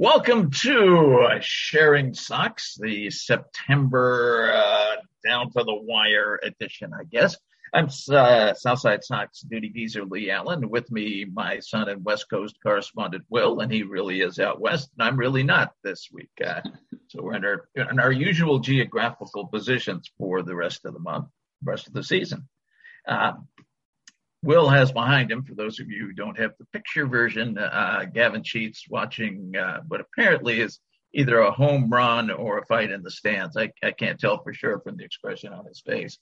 Welcome 0.00 0.50
to 0.62 1.28
Sharing 1.42 2.14
Sox, 2.14 2.74
the 2.80 3.10
September 3.10 4.50
uh, 4.50 4.94
down 5.22 5.50
to 5.50 5.62
the 5.62 5.74
wire 5.74 6.40
edition, 6.42 6.92
I 6.98 7.04
guess. 7.04 7.36
I'm 7.74 7.90
uh, 8.10 8.54
Southside 8.54 9.04
Sox 9.04 9.42
duty 9.42 9.68
geezer 9.68 10.06
Lee 10.06 10.30
Allen. 10.30 10.70
With 10.70 10.90
me, 10.90 11.26
my 11.30 11.58
son 11.58 11.90
and 11.90 12.02
West 12.02 12.30
Coast 12.30 12.56
correspondent 12.62 13.24
Will, 13.28 13.60
and 13.60 13.70
he 13.70 13.82
really 13.82 14.22
is 14.22 14.38
out 14.38 14.58
west, 14.58 14.88
and 14.96 15.06
I'm 15.06 15.18
really 15.18 15.42
not 15.42 15.74
this 15.84 16.08
week. 16.10 16.30
Uh, 16.42 16.62
so 17.08 17.22
we're 17.22 17.34
in 17.34 17.44
our, 17.44 17.68
in 17.76 18.00
our 18.00 18.10
usual 18.10 18.58
geographical 18.58 19.48
positions 19.48 20.10
for 20.16 20.42
the 20.42 20.56
rest 20.56 20.86
of 20.86 20.94
the 20.94 21.00
month, 21.00 21.26
rest 21.62 21.88
of 21.88 21.92
the 21.92 22.02
season. 22.02 22.48
Uh, 23.06 23.32
Will 24.42 24.68
has 24.68 24.90
behind 24.90 25.30
him, 25.30 25.42
for 25.42 25.54
those 25.54 25.80
of 25.80 25.90
you 25.90 26.06
who 26.06 26.12
don't 26.12 26.38
have 26.38 26.52
the 26.58 26.64
picture 26.72 27.06
version, 27.06 27.58
uh, 27.58 28.04
Gavin 28.12 28.42
Sheets 28.42 28.86
watching 28.88 29.54
uh, 29.54 29.80
what 29.86 30.00
apparently 30.00 30.60
is 30.60 30.78
either 31.12 31.40
a 31.40 31.50
home 31.50 31.90
run 31.90 32.30
or 32.30 32.58
a 32.58 32.66
fight 32.66 32.90
in 32.90 33.02
the 33.02 33.10
stands. 33.10 33.56
I, 33.56 33.70
I 33.82 33.90
can't 33.90 34.18
tell 34.18 34.42
for 34.42 34.54
sure 34.54 34.80
from 34.80 34.96
the 34.96 35.04
expression 35.04 35.52
on 35.52 35.66
his 35.66 35.80
face. 35.80 36.18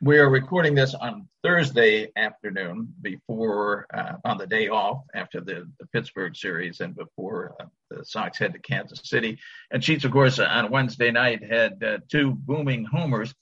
We 0.00 0.18
are 0.18 0.28
recording 0.28 0.74
this 0.74 0.94
on 0.94 1.26
Thursday 1.42 2.12
afternoon 2.16 2.92
before, 3.00 3.86
uh, 3.92 4.12
on 4.24 4.38
the 4.38 4.46
day 4.46 4.68
off 4.68 5.02
after 5.14 5.40
the, 5.40 5.68
the 5.80 5.86
Pittsburgh 5.86 6.36
series 6.36 6.80
and 6.80 6.94
before 6.94 7.56
uh, 7.58 7.64
the 7.90 8.04
Sox 8.04 8.38
head 8.38 8.52
to 8.52 8.58
Kansas 8.58 9.00
City. 9.04 9.38
And 9.70 9.82
Sheets, 9.82 10.04
of 10.04 10.12
course, 10.12 10.38
on 10.38 10.70
Wednesday 10.70 11.10
night 11.10 11.42
had 11.42 11.82
uh, 11.82 11.98
two 12.08 12.32
booming 12.32 12.84
homers. 12.84 13.34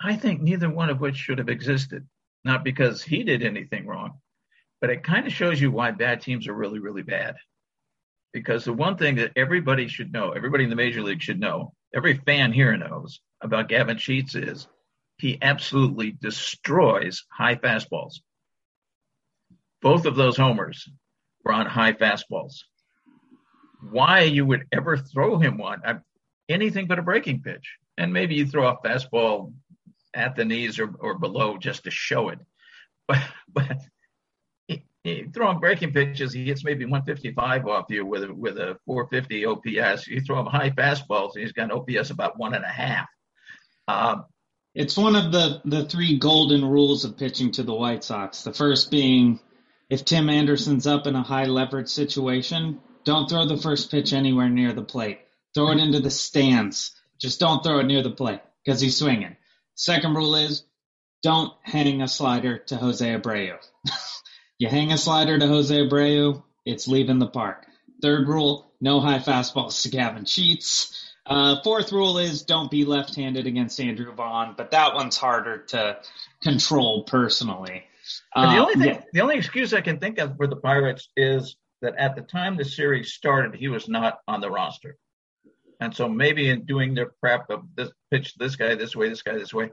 I 0.00 0.16
think 0.16 0.42
neither 0.42 0.68
one 0.68 0.90
of 0.90 1.00
which 1.00 1.16
should 1.16 1.38
have 1.38 1.48
existed 1.48 2.06
not 2.44 2.64
because 2.64 3.02
he 3.02 3.22
did 3.22 3.42
anything 3.42 3.86
wrong, 3.86 4.18
but 4.80 4.90
it 4.90 5.02
kind 5.02 5.26
of 5.26 5.32
shows 5.32 5.60
you 5.60 5.70
why 5.70 5.90
bad 5.90 6.20
teams 6.20 6.46
are 6.46 6.54
really, 6.54 6.78
really 6.78 7.02
bad. 7.02 7.36
Because 8.32 8.64
the 8.64 8.72
one 8.72 8.96
thing 8.96 9.16
that 9.16 9.32
everybody 9.36 9.88
should 9.88 10.12
know, 10.12 10.32
everybody 10.32 10.64
in 10.64 10.70
the 10.70 10.76
major 10.76 11.02
league 11.02 11.22
should 11.22 11.40
know, 11.40 11.72
every 11.94 12.14
fan 12.14 12.52
here 12.52 12.76
knows 12.76 13.20
about 13.40 13.68
Gavin 13.68 13.96
Sheets 13.96 14.34
is 14.34 14.66
he 15.18 15.38
absolutely 15.40 16.10
destroys 16.20 17.24
high 17.30 17.54
fastballs. 17.54 18.14
Both 19.80 20.06
of 20.06 20.16
those 20.16 20.36
homers 20.36 20.88
were 21.44 21.52
on 21.52 21.66
high 21.66 21.92
fastballs. 21.92 22.62
Why 23.90 24.22
you 24.22 24.44
would 24.46 24.66
ever 24.72 24.96
throw 24.96 25.38
him 25.38 25.58
one, 25.58 25.82
uh, 25.84 25.98
anything 26.48 26.86
but 26.86 26.98
a 26.98 27.02
breaking 27.02 27.42
pitch. 27.42 27.76
And 27.96 28.12
maybe 28.12 28.34
you 28.34 28.46
throw 28.46 28.66
a 28.66 28.76
fastball 28.78 29.52
at 30.14 30.36
the 30.36 30.44
knees 30.44 30.78
or, 30.78 30.92
or 30.98 31.18
below 31.18 31.58
just 31.58 31.84
to 31.84 31.90
show 31.90 32.28
it. 32.30 32.38
But, 33.06 33.20
but 33.52 33.76
he, 34.66 34.86
he, 35.02 35.24
throwing 35.24 35.60
breaking 35.60 35.92
pitches, 35.92 36.32
he 36.32 36.46
hits 36.46 36.64
maybe 36.64 36.86
155 36.86 37.66
off 37.66 37.84
you 37.90 38.06
with 38.06 38.24
a, 38.24 38.32
with 38.32 38.56
a 38.56 38.78
450 38.86 39.44
OPS. 39.44 40.06
You 40.06 40.22
throw 40.22 40.40
him 40.40 40.46
high 40.46 40.70
fastballs, 40.70 41.34
and 41.34 41.42
he's 41.42 41.52
got 41.52 41.70
an 41.70 41.72
OPS 41.72 42.08
about 42.08 42.38
one 42.38 42.54
and 42.54 42.64
a 42.64 42.68
half. 42.68 43.06
Um, 43.88 44.24
it's 44.74 44.96
one 44.96 45.16
of 45.16 45.32
the, 45.32 45.60
the 45.66 45.84
three 45.84 46.18
golden 46.18 46.64
rules 46.64 47.04
of 47.04 47.18
pitching 47.18 47.52
to 47.52 47.62
the 47.62 47.74
White 47.74 48.04
Sox. 48.04 48.42
The 48.42 48.54
first 48.54 48.90
being 48.90 49.38
if 49.90 50.04
Tim 50.04 50.30
Anderson's 50.30 50.86
up 50.86 51.06
in 51.06 51.14
a 51.14 51.22
high 51.22 51.44
leverage 51.44 51.88
situation, 51.88 52.80
don't 53.04 53.28
throw 53.28 53.46
the 53.46 53.58
first 53.58 53.90
pitch 53.90 54.12
anywhere 54.12 54.48
near 54.48 54.72
the 54.72 54.82
plate. 54.82 55.20
Throw 55.54 55.70
it 55.72 55.78
into 55.78 56.00
the 56.00 56.10
stands. 56.10 56.92
Just 57.20 57.38
don't 57.38 57.62
throw 57.62 57.78
it 57.80 57.86
near 57.86 58.02
the 58.02 58.10
plate 58.10 58.40
because 58.64 58.80
he's 58.80 58.96
swinging. 58.96 59.36
Second 59.74 60.14
rule 60.14 60.36
is 60.36 60.64
don't 61.22 61.52
hang 61.62 62.02
a 62.02 62.08
slider 62.08 62.58
to 62.58 62.76
Jose 62.76 63.06
Abreu. 63.06 63.56
you 64.58 64.68
hang 64.68 64.92
a 64.92 64.98
slider 64.98 65.38
to 65.38 65.46
Jose 65.46 65.74
Abreu, 65.74 66.42
it's 66.64 66.86
leaving 66.86 67.18
the 67.18 67.26
park. 67.26 67.66
Third 68.02 68.28
rule, 68.28 68.70
no 68.80 69.00
high 69.00 69.18
fastballs 69.18 69.82
to 69.82 69.88
Gavin 69.88 70.26
Sheets. 70.26 71.12
Uh, 71.26 71.62
fourth 71.62 71.90
rule 71.90 72.18
is 72.18 72.42
don't 72.42 72.70
be 72.70 72.84
left-handed 72.84 73.46
against 73.46 73.80
Andrew 73.80 74.12
Vaughn, 74.12 74.54
but 74.56 74.72
that 74.72 74.94
one's 74.94 75.16
harder 75.16 75.58
to 75.68 75.96
control 76.42 77.04
personally. 77.04 77.84
the 78.34 78.58
only 78.58 78.74
um, 78.74 78.80
thing, 78.80 78.94
yeah. 78.94 79.02
the 79.14 79.20
only 79.22 79.36
excuse 79.36 79.72
I 79.72 79.80
can 79.80 79.98
think 79.98 80.18
of 80.18 80.36
for 80.36 80.46
the 80.46 80.56
Pirates 80.56 81.08
is 81.16 81.56
that 81.80 81.96
at 81.96 82.14
the 82.14 82.22
time 82.22 82.56
the 82.56 82.64
series 82.64 83.14
started, 83.14 83.54
he 83.54 83.68
was 83.68 83.88
not 83.88 84.18
on 84.28 84.42
the 84.42 84.50
roster. 84.50 84.98
And 85.84 85.94
so 85.94 86.08
maybe 86.08 86.48
in 86.48 86.64
doing 86.64 86.94
their 86.94 87.12
prep 87.20 87.50
of 87.50 87.62
this 87.76 87.90
pitch, 88.10 88.34
this 88.36 88.56
guy 88.56 88.74
this 88.74 88.96
way, 88.96 89.10
this 89.10 89.20
guy 89.20 89.34
this 89.34 89.52
way, 89.52 89.70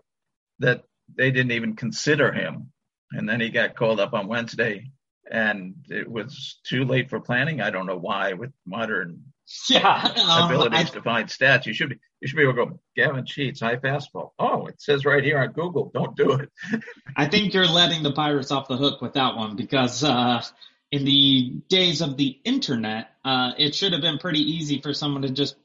that 0.59 0.83
they 1.15 1.31
didn't 1.31 1.53
even 1.53 1.77
consider 1.77 2.33
him. 2.33 2.73
And 3.11 3.29
then 3.29 3.39
he 3.39 3.49
got 3.49 3.77
called 3.77 4.01
up 4.01 4.13
on 4.13 4.27
Wednesday 4.27 4.91
and 5.31 5.75
it 5.87 6.11
was 6.11 6.59
too 6.65 6.83
late 6.83 7.09
for 7.09 7.21
planning. 7.21 7.61
I 7.61 7.69
don't 7.69 7.85
know 7.85 7.97
why 7.97 8.33
with 8.33 8.51
modern 8.65 9.23
yeah, 9.69 10.45
abilities 10.45 10.91
I, 10.91 10.93
to 10.95 11.01
find 11.01 11.29
stats. 11.29 11.65
You 11.65 11.73
should 11.73 11.89
be 11.89 11.99
you 12.19 12.27
should 12.27 12.35
be 12.35 12.43
able 12.43 12.53
to 12.53 12.65
go 12.65 12.79
Gavin 12.95 13.25
Sheets 13.25 13.61
high 13.61 13.77
fastball. 13.77 14.31
Oh, 14.37 14.65
it 14.67 14.81
says 14.81 15.05
right 15.05 15.23
here 15.23 15.39
on 15.39 15.53
Google, 15.53 15.91
don't 15.93 16.15
do 16.15 16.33
it. 16.33 16.49
I 17.15 17.27
think 17.27 17.53
you're 17.53 17.67
letting 17.67 18.03
the 18.03 18.11
Pirates 18.11 18.51
off 18.51 18.67
the 18.67 18.77
hook 18.77 19.01
with 19.01 19.13
that 19.13 19.35
one 19.37 19.55
because 19.55 20.03
uh, 20.03 20.43
in 20.91 21.05
the 21.05 21.61
days 21.69 22.01
of 22.01 22.17
the 22.17 22.39
internet, 22.43 23.09
uh, 23.25 23.51
it 23.57 23.75
should 23.75 23.93
have 23.93 24.01
been 24.01 24.19
pretty 24.19 24.39
easy 24.39 24.81
for 24.81 24.93
someone 24.93 25.23
to 25.23 25.29
just 25.29 25.55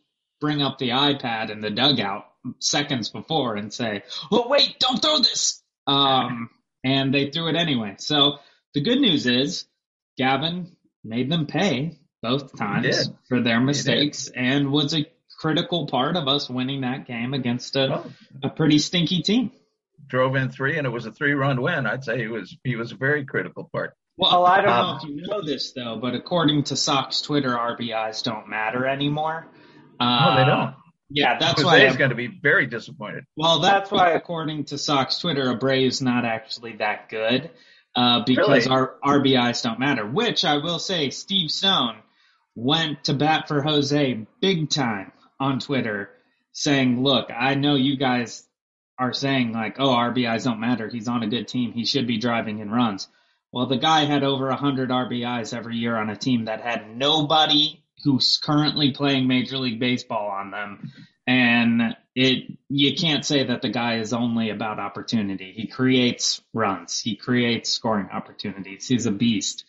bring 0.41 0.63
up 0.63 0.79
the 0.79 0.91
iPad 0.91 1.51
in 1.51 1.61
the 1.61 1.71
dugout 1.71 2.27
seconds 2.61 3.11
before 3.11 3.57
and 3.57 3.73
say, 3.73 4.03
"Oh 4.31 4.49
wait, 4.49 4.79
don't 4.79 5.01
throw 5.01 5.19
this." 5.19 5.63
Um, 5.87 6.51
and 6.85 7.13
they 7.13 7.31
threw 7.31 7.49
it 7.49 7.57
anyway. 7.57 7.97
So 7.99 8.39
the 8.75 8.81
good 8.81 9.01
news 9.01 9.27
is 9.27 9.67
Gavin 10.17 10.77
made 11.05 11.31
them 11.31 11.47
pay 11.47 11.99
both 12.23 12.57
times 12.57 13.11
for 13.29 13.41
their 13.41 13.61
mistakes 13.61 14.31
and 14.35 14.71
was 14.73 14.95
a 14.95 15.07
critical 15.39 15.87
part 15.87 16.17
of 16.17 16.29
us 16.29 16.49
winning 16.49 16.81
that 16.81 17.07
game 17.07 17.35
against 17.35 17.77
a, 17.77 17.99
oh. 17.99 18.13
a 18.43 18.49
pretty 18.49 18.79
stinky 18.79 19.23
team. 19.23 19.53
Drove 20.09 20.37
in 20.37 20.51
three 20.51 20.79
and 20.79 20.87
it 20.87 20.91
was 20.91 21.07
a 21.07 21.13
three 21.13 21.33
run 21.33 21.61
win. 21.61 21.87
I'd 21.87 22.05
say 22.05 22.19
he 22.19 22.29
was 22.29 22.57
he 22.65 22.77
was 22.77 22.93
a 22.93 22.97
very 22.97 23.25
critical 23.25 23.69
part. 23.73 23.95
Well, 24.17 24.47
I 24.47 24.63
don't 24.63 24.73
um, 24.73 24.87
know 24.87 24.97
if 24.97 25.09
you 25.09 25.27
know 25.27 25.43
this 25.45 25.73
though, 25.73 25.99
but 26.01 26.15
according 26.15 26.65
to 26.65 26.77
Sox 26.77 27.21
Twitter, 27.21 27.51
RBIs 27.51 28.23
don't 28.23 28.49
matter 28.49 28.87
anymore. 28.87 29.47
Uh, 29.99 30.35
no, 30.35 30.37
they 30.37 30.51
don't. 30.51 30.75
Yeah, 31.09 31.39
that's 31.39 31.63
why 31.63 31.87
he's 31.87 31.97
going 31.97 32.11
to 32.11 32.17
be 32.17 32.27
very 32.27 32.67
disappointed. 32.67 33.25
Well, 33.37 33.61
that's 33.61 33.91
why, 33.91 34.11
according 34.11 34.65
to 34.67 34.79
Sox 34.79 35.19
Twitter, 35.19 35.57
is 35.73 36.03
not 36.03 36.25
actually 36.25 36.77
that 36.77 37.09
good 37.09 37.51
uh, 37.95 38.25
because 38.27 38.67
really? 38.67 38.77
our 38.77 38.95
RBIs 39.05 39.63
don't 39.63 39.79
matter. 39.79 40.05
Which 40.05 40.45
I 40.45 40.57
will 40.59 40.81
say, 40.81 41.11
Steve 41.11 41.51
Stone 41.51 41.97
went 42.57 43.05
to 43.05 43.15
bat 43.15 43.47
for 43.47 43.63
Jose 43.63 44.27
big 44.41 44.69
time 44.69 45.13
on 45.39 45.61
Twitter, 45.61 46.11
saying, 46.53 47.03
"Look, 47.03 47.31
I 47.31 47.55
know 47.55 47.77
you 47.77 47.97
guys 47.97 48.45
are 48.99 49.13
saying 49.13 49.53
like, 49.53 49.77
oh, 49.79 49.91
RBIs 49.95 50.45
don't 50.45 50.61
matter. 50.61 50.89
He's 50.89 51.09
on 51.09 51.23
a 51.23 51.29
good 51.29 51.47
team. 51.47 51.73
He 51.73 51.85
should 51.85 52.09
be 52.09 52.19
driving 52.19 52.59
in 52.59 52.71
runs." 52.71 53.07
Well, 53.53 53.67
the 53.67 53.79
guy 53.79 54.05
had 54.05 54.25
over 54.25 54.49
100 54.49 54.91
RBIs 54.91 55.57
every 55.57 55.77
year 55.77 55.97
on 55.97 56.11
a 56.11 56.17
team 56.17 56.47
that 56.47 56.61
had 56.61 56.97
nobody 56.97 57.81
who's 58.05 58.37
currently 58.37 58.93
playing 58.93 59.27
Major 59.27 59.59
League 59.59 59.81
Baseball 59.81 60.31
on 60.31 60.51
them. 60.51 60.93
And 61.27 61.97
it 62.15 62.57
you 62.69 62.95
can't 62.95 63.25
say 63.25 63.45
that 63.45 63.63
the 63.63 63.69
guy 63.69 63.99
is 63.99 64.13
only 64.13 64.51
about 64.51 64.79
opportunity. 64.79 65.53
He 65.53 65.67
creates 65.67 66.41
runs. 66.53 67.01
He 67.01 67.17
creates 67.17 67.71
scoring 67.71 68.09
opportunities. 68.13 68.87
He's 68.87 69.07
a 69.07 69.13
beast. 69.13 69.65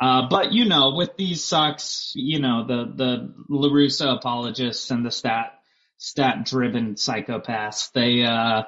Uh, 0.00 0.28
but 0.30 0.52
you 0.52 0.64
know, 0.64 0.94
with 0.94 1.16
these 1.16 1.44
Sox, 1.44 2.12
you 2.14 2.40
know, 2.40 2.66
the 2.66 2.92
the 2.94 3.34
La 3.48 3.68
Russa 3.68 4.16
apologists 4.16 4.90
and 4.90 5.04
the 5.04 5.10
stat 5.10 5.60
stat 5.98 6.46
driven 6.46 6.94
psychopaths, 6.94 7.92
they 7.92 8.24
uh 8.24 8.62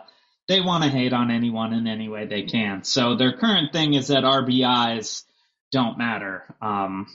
they 0.49 0.61
want 0.61 0.85
to 0.85 0.91
hate 0.91 1.12
on 1.12 1.31
anyone 1.31 1.73
in 1.73 1.87
any 1.87 2.08
way 2.08 2.26
they 2.26 2.43
can. 2.43 2.85
So 2.85 3.17
their 3.17 3.37
current 3.37 3.73
thing 3.73 3.94
is 3.94 4.08
that 4.08 4.25
RBIs 4.25 5.23
don't 5.70 5.97
matter. 5.97 6.44
Um, 6.61 7.06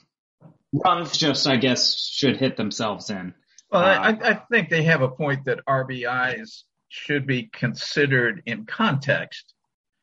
runs 0.74 1.18
just, 1.18 1.48
I 1.48 1.58
guess, 1.58 1.98
should 2.00 2.38
hit 2.38 2.58
themselves 2.58 3.10
in. 3.10 3.34
Well, 3.72 3.82
uh, 3.82 3.86
I, 3.86 4.30
I 4.30 4.34
think 4.52 4.70
they 4.70 4.84
have 4.84 5.02
a 5.02 5.10
point 5.10 5.46
that 5.46 5.66
RBIs 5.68 6.64
should 6.90 7.28
be 7.28 7.44
considered 7.44 8.44
in 8.46 8.66
context. 8.66 9.54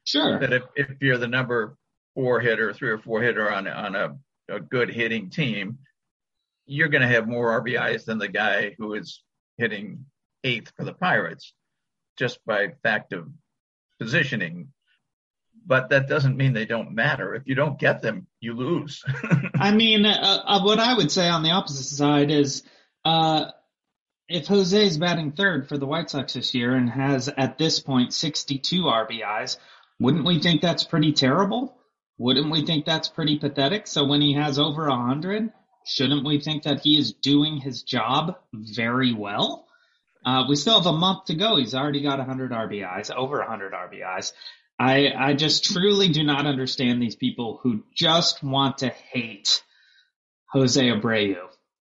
Sure. 0.05 0.39
That 0.39 0.53
if, 0.53 0.63
if 0.77 0.89
you're 1.01 1.19
the 1.19 1.29
number 1.29 1.77
four 2.15 2.41
hitter, 2.41 2.73
three 2.73 2.91
or 2.91 2.99
four 2.99 3.23
hitter 3.23 3.51
on 3.51 3.67
on 3.67 3.97
a, 3.97 4.17
a 4.49 4.61
good 4.61 4.91
hitting 4.91 5.31
team, 5.31 5.79
you're 6.67 6.89
going 6.89 7.03
to 7.03 7.09
have 7.09 7.27
more 7.27 7.63
RBIs 7.63 8.05
than 8.05 8.19
the 8.19 8.29
guy 8.29 8.75
who 8.79 8.95
is 8.95 9.23
hitting 9.57 10.05
eighth 10.45 10.73
for 10.77 10.85
the 10.85 10.93
Pirates, 10.93 11.55
just 12.19 12.45
by 12.45 12.69
fact 12.83 13.13
of 13.13 13.29
positioning 13.99 14.69
but 15.67 15.91
that 15.91 16.09
doesn't 16.09 16.37
mean 16.37 16.53
they 16.53 16.67
don't 16.67 16.93
matter. 16.93 17.35
If 17.35 17.47
you 17.47 17.55
don't 17.55 17.79
get 17.79 18.03
them, 18.03 18.27
you 18.41 18.55
lose. 18.55 19.03
I 19.55 19.73
mean, 19.73 20.05
uh, 20.07 20.43
uh, 20.45 20.63
what 20.63 20.79
I 20.79 20.95
would 20.95 21.11
say 21.11 21.29
on 21.29 21.43
the 21.43 21.51
opposite 21.51 21.85
side 21.85 22.31
is, 22.31 22.63
uh, 23.05 23.47
if 24.29 24.47
Jose 24.47 24.87
is 24.87 24.99
batting 24.99 25.33
third 25.33 25.69
for 25.69 25.79
the 25.79 25.87
White 25.87 26.11
Sox 26.11 26.35
this 26.35 26.55
year 26.55 26.75
and 26.75 26.89
has 26.89 27.29
at 27.29 27.59
this 27.59 27.81
point 27.81 28.13
62 28.13 28.83
RBIs, 28.83 29.59
wouldn't 30.01 30.25
we 30.25 30.41
think 30.41 30.61
that's 30.61 30.85
pretty 30.85 31.13
terrible? 31.13 31.77
Wouldn't 32.19 32.51
we 32.51 32.65
think 32.65 32.85
that's 32.85 33.09
pretty 33.09 33.39
pathetic? 33.39 33.87
So 33.87 34.07
when 34.07 34.21
he 34.21 34.35
has 34.35 34.59
over 34.59 34.89
100, 34.89 35.53
shouldn't 35.85 36.25
we 36.25 36.41
think 36.41 36.63
that 36.63 36.81
he 36.81 36.97
is 36.97 37.13
doing 37.13 37.59
his 37.59 37.83
job 37.83 38.37
very 38.53 39.13
well? 39.13 39.67
Uh, 40.25 40.45
we 40.49 40.57
still 40.57 40.79
have 40.79 40.87
a 40.87 40.97
month 40.97 41.27
to 41.27 41.35
go. 41.35 41.57
He's 41.57 41.75
already 41.75 42.01
got 42.01 42.19
100 42.19 42.51
RBIs, 42.51 43.11
over 43.15 43.39
100 43.39 43.73
RBIs. 43.73 44.33
I 44.79 45.13
I 45.17 45.35
just 45.35 45.65
truly 45.65 46.09
do 46.09 46.25
not 46.25 46.47
understand 46.47 47.01
these 47.01 47.17
people 47.17 47.61
who 47.63 47.85
just 47.95 48.43
want 48.43 48.79
to 48.79 48.89
hate 48.89 49.63
Jose 50.53 50.83
Abreu 50.83 51.37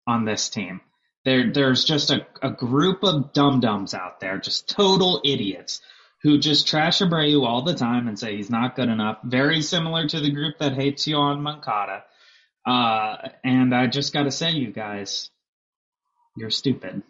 on 0.07 0.25
this 0.25 0.49
team. 0.49 0.81
There 1.25 1.51
there's 1.51 1.85
just 1.85 2.11
a, 2.11 2.27
a 2.41 2.51
group 2.51 3.03
of 3.03 3.33
dum 3.33 3.59
dums 3.59 3.93
out 3.93 4.19
there, 4.19 4.37
just 4.37 4.69
total 4.69 5.21
idiots 5.23 5.81
who 6.23 6.37
just 6.37 6.67
trash 6.67 6.99
Abreu 6.99 7.45
all 7.45 7.63
the 7.63 7.73
time 7.73 8.07
and 8.07 8.17
say 8.17 8.35
he's 8.37 8.49
not 8.49 8.75
good 8.75 8.89
enough. 8.89 9.17
Very 9.23 9.61
similar 9.61 10.07
to 10.07 10.19
the 10.19 10.31
group 10.31 10.57
that 10.59 10.73
hates 10.73 11.05
Yoan 11.05 11.41
Moncada. 11.41 12.03
Uh, 12.65 13.29
and 13.43 13.75
I 13.75 13.87
just 13.87 14.13
got 14.13 14.23
to 14.23 14.31
say, 14.31 14.51
you 14.51 14.71
guys, 14.71 15.29
you're 16.37 16.49
stupid. 16.49 17.03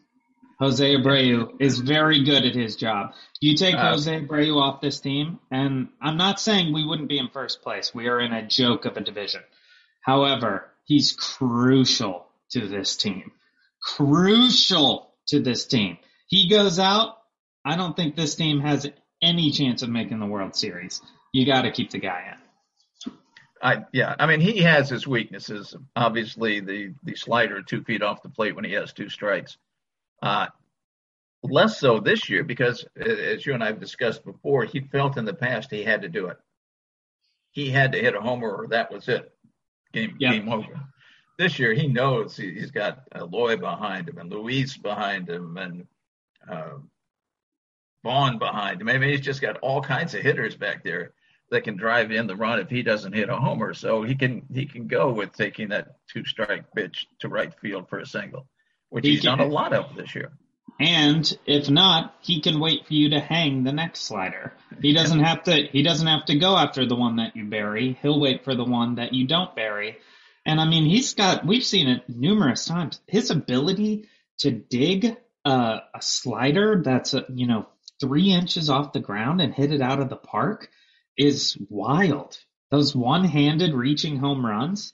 Jose 0.64 0.96
Abreu 0.96 1.58
is 1.60 1.80
very 1.80 2.24
good 2.24 2.46
at 2.46 2.56
his 2.56 2.78
job. 2.78 3.14
You 3.42 3.58
take 3.58 3.76
uh, 3.76 3.90
Jose 3.90 4.22
Abreu 4.22 4.56
off 4.56 4.80
this 4.80 5.02
team, 5.02 5.40
and 5.52 5.90
I'm 6.02 6.16
not 6.16 6.40
saying 6.40 6.72
we 6.72 6.86
wouldn't 6.86 7.10
be 7.10 7.18
in 7.18 7.28
first 7.28 7.62
place. 7.62 7.94
We 7.94 8.08
are 8.08 8.22
in 8.22 8.32
a 8.32 8.48
joke 8.48 8.86
of 8.86 8.96
a 8.96 9.02
division. 9.02 9.42
However, 10.00 10.72
he's 10.86 11.12
crucial 11.12 12.28
to 12.52 12.66
this 12.70 12.96
team. 12.96 13.34
Crucial 13.82 15.12
to 15.28 15.42
this 15.42 15.66
team. 15.66 15.98
He 16.28 16.48
goes 16.48 16.80
out, 16.80 17.18
I 17.66 17.76
don't 17.76 17.94
think 17.94 18.16
this 18.16 18.36
team 18.36 18.62
has 18.62 18.90
any 19.22 19.52
chance 19.52 19.82
of 19.82 19.90
making 19.90 20.22
the 20.22 20.28
World 20.28 20.56
Series. 20.56 21.02
You 21.34 21.46
got 21.46 21.64
to 21.64 21.72
keep 21.72 21.92
the 21.92 22.00
guy 22.00 22.32
in. 22.32 23.12
I, 23.62 23.86
yeah, 23.92 24.16
I 24.18 24.28
mean 24.28 24.40
he 24.40 24.62
has 24.62 24.90
his 24.90 25.06
weaknesses. 25.06 25.76
Obviously, 25.96 26.62
the 26.62 26.94
the 27.04 27.16
slider 27.16 27.62
two 27.62 27.84
feet 27.84 28.02
off 28.02 28.22
the 28.22 28.30
plate 28.30 28.56
when 28.56 28.66
he 28.66 28.74
has 28.74 28.92
two 28.94 29.10
strikes. 29.10 29.58
Uh, 30.24 30.48
less 31.44 31.78
so 31.78 32.00
this 32.00 32.30
year 32.30 32.46
because, 32.46 32.86
as 32.96 33.46
you 33.46 33.54
and 33.54 33.62
I 33.62 33.68
have 33.68 33.82
discussed 33.82 34.24
before, 34.24 34.64
he 34.64 34.80
felt 34.80 35.18
in 35.18 35.26
the 35.26 35.34
past 35.34 35.70
he 35.70 35.84
had 35.84 36.04
to 36.04 36.10
do 36.10 36.28
it. 36.28 36.38
He 37.52 37.70
had 37.70 37.92
to 37.92 38.00
hit 38.00 38.16
a 38.16 38.22
homer, 38.22 38.50
or 38.50 38.68
that 38.68 38.90
was 38.90 39.10
it. 39.10 39.32
Game 39.92 40.16
yep. 40.20 40.32
game 40.32 40.50
over. 40.50 40.80
This 41.38 41.60
year, 41.60 41.74
he 41.74 41.88
knows 41.88 42.38
he, 42.38 42.58
has 42.62 42.72
got 42.72 43.04
Eloy 43.14 43.58
behind 43.58 44.08
him 44.08 44.18
and 44.18 44.32
Luis 44.32 44.78
behind 44.78 45.30
him 45.30 45.58
and 45.58 45.88
uh, 46.50 46.78
Vaughn 48.04 48.40
behind 48.40 48.80
him. 48.80 48.88
I 48.88 48.98
mean, 48.98 49.10
he's 49.10 49.20
just 49.20 49.42
got 49.42 49.58
all 49.58 49.82
kinds 49.82 50.14
of 50.14 50.22
hitters 50.22 50.56
back 50.56 50.86
there 50.86 51.12
that 51.52 51.66
can 51.66 51.76
drive 51.76 52.12
in 52.12 52.28
the 52.28 52.36
run 52.36 52.60
if 52.60 52.70
he 52.70 52.82
doesn't 52.82 53.14
hit 53.14 53.30
a 53.30 53.36
homer. 53.36 53.74
So 53.74 54.04
he 54.04 54.16
can 54.16 54.44
he 54.54 54.66
can 54.66 54.88
go 54.88 55.12
with 55.12 55.34
taking 55.34 55.68
that 55.70 55.98
two 56.10 56.24
strike 56.24 56.74
pitch 56.74 57.08
to 57.20 57.28
right 57.28 57.54
field 57.60 57.90
for 57.90 58.00
a 58.00 58.06
single 58.06 58.48
which 58.94 59.06
he 59.06 59.14
he's 59.14 59.24
done 59.24 59.40
a 59.40 59.46
lot 59.60 59.74
of 59.74 59.96
this 59.96 60.14
year. 60.14 60.32
And 60.80 61.38
if 61.46 61.70
not, 61.70 62.16
he 62.22 62.42
can 62.42 62.60
wait 62.60 62.86
for 62.86 62.94
you 62.94 63.10
to 63.10 63.20
hang 63.20 63.64
the 63.64 63.72
next 63.72 64.02
slider. 64.02 64.54
He 64.82 64.94
doesn't 65.00 65.20
have 65.20 65.44
to. 65.44 65.68
He 65.68 65.82
doesn't 65.82 66.08
have 66.08 66.26
to 66.26 66.38
go 66.38 66.56
after 66.56 66.86
the 66.86 66.96
one 66.96 67.16
that 67.16 67.36
you 67.36 67.46
bury. 67.46 67.98
He'll 68.02 68.20
wait 68.20 68.44
for 68.44 68.54
the 68.54 68.64
one 68.64 68.96
that 68.96 69.14
you 69.14 69.28
don't 69.28 69.56
bury. 69.56 69.98
And 70.46 70.62
I 70.62 70.66
mean, 70.66 70.86
he's 70.86 71.16
got. 71.16 71.46
We've 71.46 71.64
seen 71.64 71.88
it 71.88 72.04
numerous 72.08 72.66
times. 72.66 73.00
His 73.08 73.32
ability 73.32 74.10
to 74.40 74.52
dig 74.52 75.18
a 75.46 75.82
slider 76.00 76.82
that's 76.84 77.14
a, 77.14 77.26
you 77.34 77.48
know 77.48 77.68
three 78.00 78.32
inches 78.32 78.70
off 78.70 78.94
the 78.94 79.00
ground 79.00 79.42
and 79.42 79.54
hit 79.54 79.72
it 79.72 79.82
out 79.82 80.00
of 80.00 80.10
the 80.10 80.16
park 80.16 80.70
is 81.18 81.58
wild. 81.70 82.38
Those 82.70 82.96
one-handed 82.96 83.74
reaching 83.74 84.18
home 84.18 84.46
runs 84.46 84.94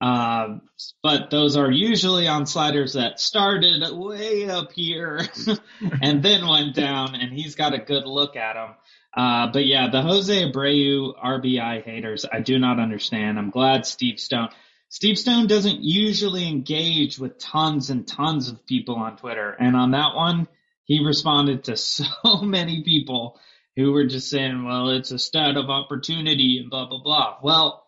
uh, 0.00 0.58
but 1.02 1.30
those 1.30 1.56
are 1.56 1.70
usually 1.70 2.28
on 2.28 2.46
sliders 2.46 2.94
that 2.94 3.20
started 3.20 3.82
way 3.92 4.48
up 4.48 4.72
here 4.72 5.20
and 6.02 6.22
then 6.22 6.46
went 6.46 6.74
down, 6.74 7.14
and 7.14 7.32
he's 7.32 7.54
got 7.54 7.74
a 7.74 7.78
good 7.78 8.06
look 8.06 8.36
at 8.36 8.54
them. 8.54 8.74
Uh, 9.16 9.50
but 9.50 9.66
yeah, 9.66 9.88
the 9.90 10.02
Jose 10.02 10.50
Abreu 10.50 11.12
RBI 11.18 11.82
haters, 11.82 12.26
I 12.30 12.40
do 12.40 12.58
not 12.58 12.78
understand. 12.78 13.38
I'm 13.38 13.50
glad 13.50 13.86
Steve 13.86 14.20
Stone. 14.20 14.50
Steve 14.88 15.18
Stone 15.18 15.46
doesn't 15.46 15.82
usually 15.82 16.46
engage 16.46 17.18
with 17.18 17.38
tons 17.38 17.90
and 17.90 18.06
tons 18.06 18.50
of 18.50 18.66
people 18.66 18.96
on 18.96 19.16
Twitter, 19.16 19.50
and 19.50 19.74
on 19.74 19.92
that 19.92 20.14
one, 20.14 20.48
he 20.84 21.04
responded 21.04 21.64
to 21.64 21.76
so 21.76 22.42
many 22.42 22.82
people 22.82 23.40
who 23.76 23.92
were 23.92 24.06
just 24.06 24.28
saying, 24.28 24.64
"Well, 24.64 24.90
it's 24.90 25.10
a 25.10 25.18
stat 25.18 25.56
of 25.56 25.70
opportunity" 25.70 26.58
and 26.60 26.70
blah 26.70 26.86
blah 26.86 27.02
blah. 27.02 27.36
Well 27.42 27.85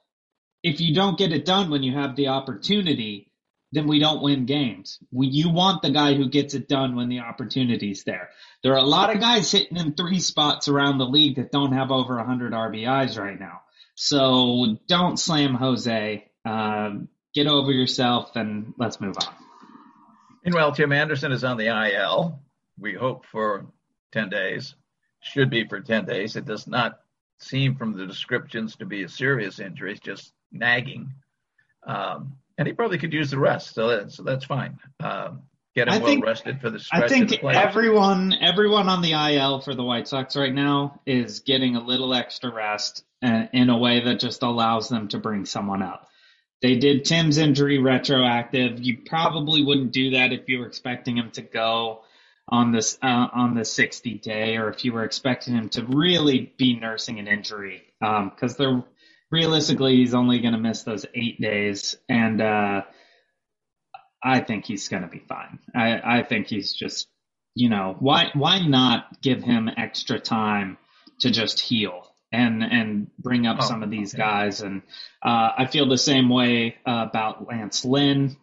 if 0.63 0.81
you 0.81 0.95
don't 0.95 1.19
get 1.19 1.33
it 1.33 1.45
done 1.45 1.71
when 1.71 1.83
you 1.83 1.93
have 1.95 2.17
the 2.17 2.29
opportunity, 2.29 3.31
then 3.73 3.87
we 3.87 3.99
don't 3.99 4.23
win 4.23 4.47
games. 4.47 4.99
We, 5.13 5.27
you 5.27 5.51
want 5.51 5.83
the 5.83 5.91
guy 5.91 6.15
who 6.15 6.29
gets 6.29 6.55
it 6.55 6.69
done 6.69 6.97
when 6.97 7.09
the 7.09 7.21
opportunity's 7.21 8.05
there. 8.05 8.31
There 8.63 8.73
are 8.73 8.79
a 8.79 8.83
lot 8.83 9.15
of 9.15 9.21
guys 9.21 9.51
hitting 9.51 9.77
in 9.77 9.95
three 9.95 10.21
spots 10.21 10.69
around 10.69 10.99
the 10.99 11.07
league 11.07 11.37
that 11.37 11.53
don't 11.53 11.73
have 11.73 11.91
over 11.91 12.17
100 12.17 12.53
RBIs 12.53 13.19
right 13.19 13.39
now. 13.39 13.61
So 13.95 14.79
don't 14.87 15.19
slam 15.19 15.55
Jose. 15.55 16.31
Uh, 16.45 16.91
get 17.35 17.47
over 17.47 17.71
yourself 17.71 18.37
and 18.37 18.73
let's 18.79 19.01
move 19.01 19.17
on. 19.21 19.35
Meanwhile, 20.45 20.73
Tim 20.73 20.93
Anderson 20.93 21.33
is 21.33 21.45
on 21.45 21.59
the 21.59 21.67
IL. 21.67 22.41
We 22.79 22.95
hope 22.95 23.27
for 23.27 23.67
10 24.13 24.31
days. 24.31 24.75
Should 25.21 25.51
be 25.51 25.69
for 25.69 25.81
10 25.81 26.07
days. 26.07 26.37
It 26.37 26.47
does 26.47 26.67
not 26.67 27.01
seem 27.41 27.77
from 27.77 27.97
the 27.97 28.07
descriptions 28.07 28.77
to 28.77 28.87
be 28.87 29.03
a 29.03 29.09
serious 29.09 29.61
injury, 29.61 29.93
it's 29.93 30.01
just 30.01 30.33
nagging. 30.53 31.13
Um, 31.87 32.37
and 32.57 32.67
he 32.67 32.75
probably 32.75 32.99
could 32.99 33.13
use 33.13 33.31
the 33.31 33.39
rest, 33.39 33.75
so 33.75 33.89
that's 33.89 34.17
so 34.17 34.23
that's 34.25 34.45
fine. 34.45 34.79
Um, 35.01 35.43
get 35.75 35.89
him 35.89 35.95
I 35.95 35.99
well 35.99 36.07
think, 36.07 36.25
rested 36.25 36.61
for 36.61 36.71
the 36.71 36.81
stretch. 36.81 37.05
I 37.05 37.09
think 37.09 37.45
everyone 37.45 38.35
everyone 38.41 38.89
on 38.89 39.01
the 39.01 39.13
IL 39.13 39.61
for 39.61 39.75
the 39.75 39.85
White 39.85 40.09
Sox 40.09 40.37
right 40.37 40.53
now 40.53 41.01
is 41.07 41.41
getting 41.41 41.77
a 41.77 41.85
little 41.85 42.13
extra 42.15 42.53
rest 42.53 43.05
uh, 43.23 43.45
in 43.53 43.71
a 43.71 43.79
way 43.79 44.01
that 44.01 44.19
just 44.19 44.43
allows 44.43 44.89
them 44.89 45.09
to 45.09 45.19
bring 45.19 45.45
someone 45.47 45.83
up. 45.83 46.09
They 46.61 46.77
did 46.77 47.05
Tim's 47.05 47.39
injury 47.39 47.79
retroactive. 47.79 48.83
You 48.83 48.99
probably 49.07 49.65
wouldn't 49.65 49.93
do 49.93 50.11
that 50.11 50.33
if 50.33 50.49
you 50.49 50.59
were 50.59 50.67
expecting 50.67 51.17
him 51.17 51.31
to 51.33 51.43
go 51.43 52.01
on 52.49 52.73
this 52.73 52.99
uh, 53.03 53.29
on 53.33 53.55
the 53.55 53.65
60 53.65 54.15
day, 54.19 54.57
or 54.57 54.69
if 54.71 54.85
you 54.85 54.93
were 54.93 55.05
expecting 55.05 55.55
him 55.55 55.69
to 55.71 55.85
really 55.85 56.53
be 56.57 56.79
nursing 56.79 57.21
an 57.21 57.29
injury, 57.29 57.83
because 58.01 58.53
um, 58.53 58.57
they're 58.59 58.85
realistically 59.31 59.97
he's 59.97 60.15
only 60.15 60.41
going 60.41 60.55
to 60.55 60.59
miss 60.59 60.83
those 60.83 61.07
eight 61.15 61.41
days, 61.41 61.97
and 62.09 62.41
uh, 62.41 62.83
I 64.23 64.41
think 64.41 64.65
he's 64.65 64.89
going 64.89 65.03
to 65.03 65.09
be 65.09 65.23
fine. 65.29 65.59
I, 65.75 66.19
I 66.19 66.23
think 66.23 66.47
he's 66.47 66.73
just 66.73 67.09
you 67.55 67.69
know 67.69 67.97
why 67.99 68.31
why 68.35 68.61
not 68.61 69.21
give 69.23 69.43
him 69.43 69.69
extra 69.77 70.21
time 70.21 70.79
to 71.21 71.31
just 71.31 71.59
heal 71.61 72.15
and 72.31 72.63
and 72.63 73.11
bring 73.19 73.47
up 73.47 73.59
oh, 73.61 73.65
some 73.65 73.83
of 73.83 73.91
these 73.91 74.15
okay. 74.15 74.23
guys 74.23 74.61
and 74.61 74.83
uh, 75.25 75.51
I 75.59 75.67
feel 75.67 75.89
the 75.89 75.99
same 75.99 76.29
way 76.29 76.77
uh, 76.87 77.07
about 77.09 77.49
Lance 77.49 77.85
Lynn 77.85 78.37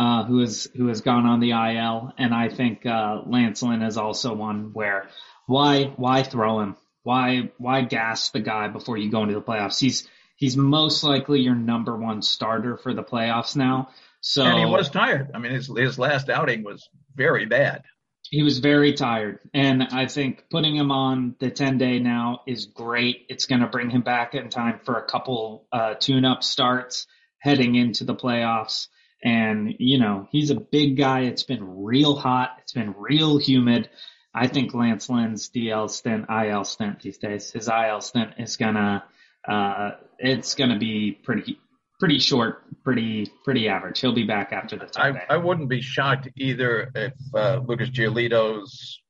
uh, 0.00 0.24
who 0.24 0.40
has 0.40 0.66
who 0.74 0.86
has 0.86 1.02
gone 1.02 1.26
on 1.26 1.40
the 1.40 1.50
IL, 1.50 2.14
and 2.16 2.32
I 2.32 2.48
think 2.48 2.86
uh, 2.86 3.20
Lance 3.26 3.62
Lynn 3.62 3.82
is 3.82 3.98
also 3.98 4.34
one 4.34 4.72
where 4.72 5.10
why 5.46 5.92
why 5.96 6.22
throw 6.22 6.60
him? 6.60 6.76
Why 7.02 7.50
why 7.58 7.82
gas 7.82 8.30
the 8.30 8.40
guy 8.40 8.68
before 8.68 8.96
you 8.96 9.10
go 9.10 9.22
into 9.22 9.34
the 9.34 9.42
playoffs? 9.42 9.78
He's 9.78 10.08
he's 10.40 10.56
most 10.56 11.04
likely 11.04 11.40
your 11.40 11.54
number 11.54 11.96
one 11.96 12.22
starter 12.22 12.76
for 12.76 12.92
the 12.92 13.04
playoffs 13.04 13.54
now. 13.54 13.90
So 14.20 14.42
and 14.42 14.58
he 14.58 14.66
was 14.66 14.90
tired. 14.90 15.30
I 15.34 15.38
mean, 15.38 15.52
his 15.52 15.70
his 15.74 15.98
last 15.98 16.28
outing 16.28 16.64
was 16.64 16.88
very 17.14 17.46
bad. 17.46 17.84
He 18.28 18.42
was 18.42 18.58
very 18.58 18.92
tired, 18.92 19.40
and 19.54 19.82
I 19.82 20.06
think 20.06 20.44
putting 20.50 20.76
him 20.76 20.90
on 20.90 21.36
the 21.38 21.50
ten 21.50 21.78
day 21.78 22.00
now 22.00 22.40
is 22.46 22.66
great. 22.66 23.26
It's 23.28 23.46
going 23.46 23.60
to 23.60 23.66
bring 23.68 23.90
him 23.90 24.02
back 24.02 24.34
in 24.34 24.48
time 24.48 24.80
for 24.84 24.96
a 24.96 25.06
couple 25.06 25.66
uh, 25.72 25.94
tune 25.94 26.24
up 26.24 26.42
starts 26.42 27.06
heading 27.40 27.74
into 27.74 28.04
the 28.04 28.14
playoffs. 28.14 28.88
And, 29.22 29.74
you 29.78 29.98
know, 29.98 30.28
he's 30.30 30.50
a 30.50 30.54
big 30.54 30.96
guy. 30.96 31.22
It's 31.22 31.42
been 31.42 31.82
real 31.84 32.14
hot. 32.14 32.56
It's 32.62 32.72
been 32.72 32.94
real 32.96 33.38
humid. 33.38 33.90
I 34.32 34.46
think 34.46 34.74
Lance 34.74 35.10
Lynn's 35.10 35.50
DL 35.50 35.90
stint, 35.90 36.26
IL 36.30 36.64
stint 36.64 37.00
these 37.00 37.18
days, 37.18 37.50
his 37.50 37.68
IL 37.68 38.00
stint 38.00 38.34
is 38.38 38.56
gonna, 38.56 39.02
uh, 39.48 39.92
it's 40.18 40.54
gonna 40.54 40.78
be 40.78 41.12
pretty, 41.12 41.58
pretty 41.98 42.18
short, 42.18 42.62
pretty, 42.82 43.30
pretty 43.44 43.68
average. 43.68 44.00
He'll 44.00 44.12
be 44.12 44.24
back 44.24 44.52
after 44.52 44.76
the 44.76 44.86
time. 44.86 45.18
I, 45.28 45.34
I 45.34 45.36
wouldn't 45.36 45.68
be 45.68 45.80
shocked 45.80 46.28
either 46.36 46.90
if 46.94 47.14
uh, 47.34 47.60
Lucas 47.66 47.90
Giolito's 47.90 49.00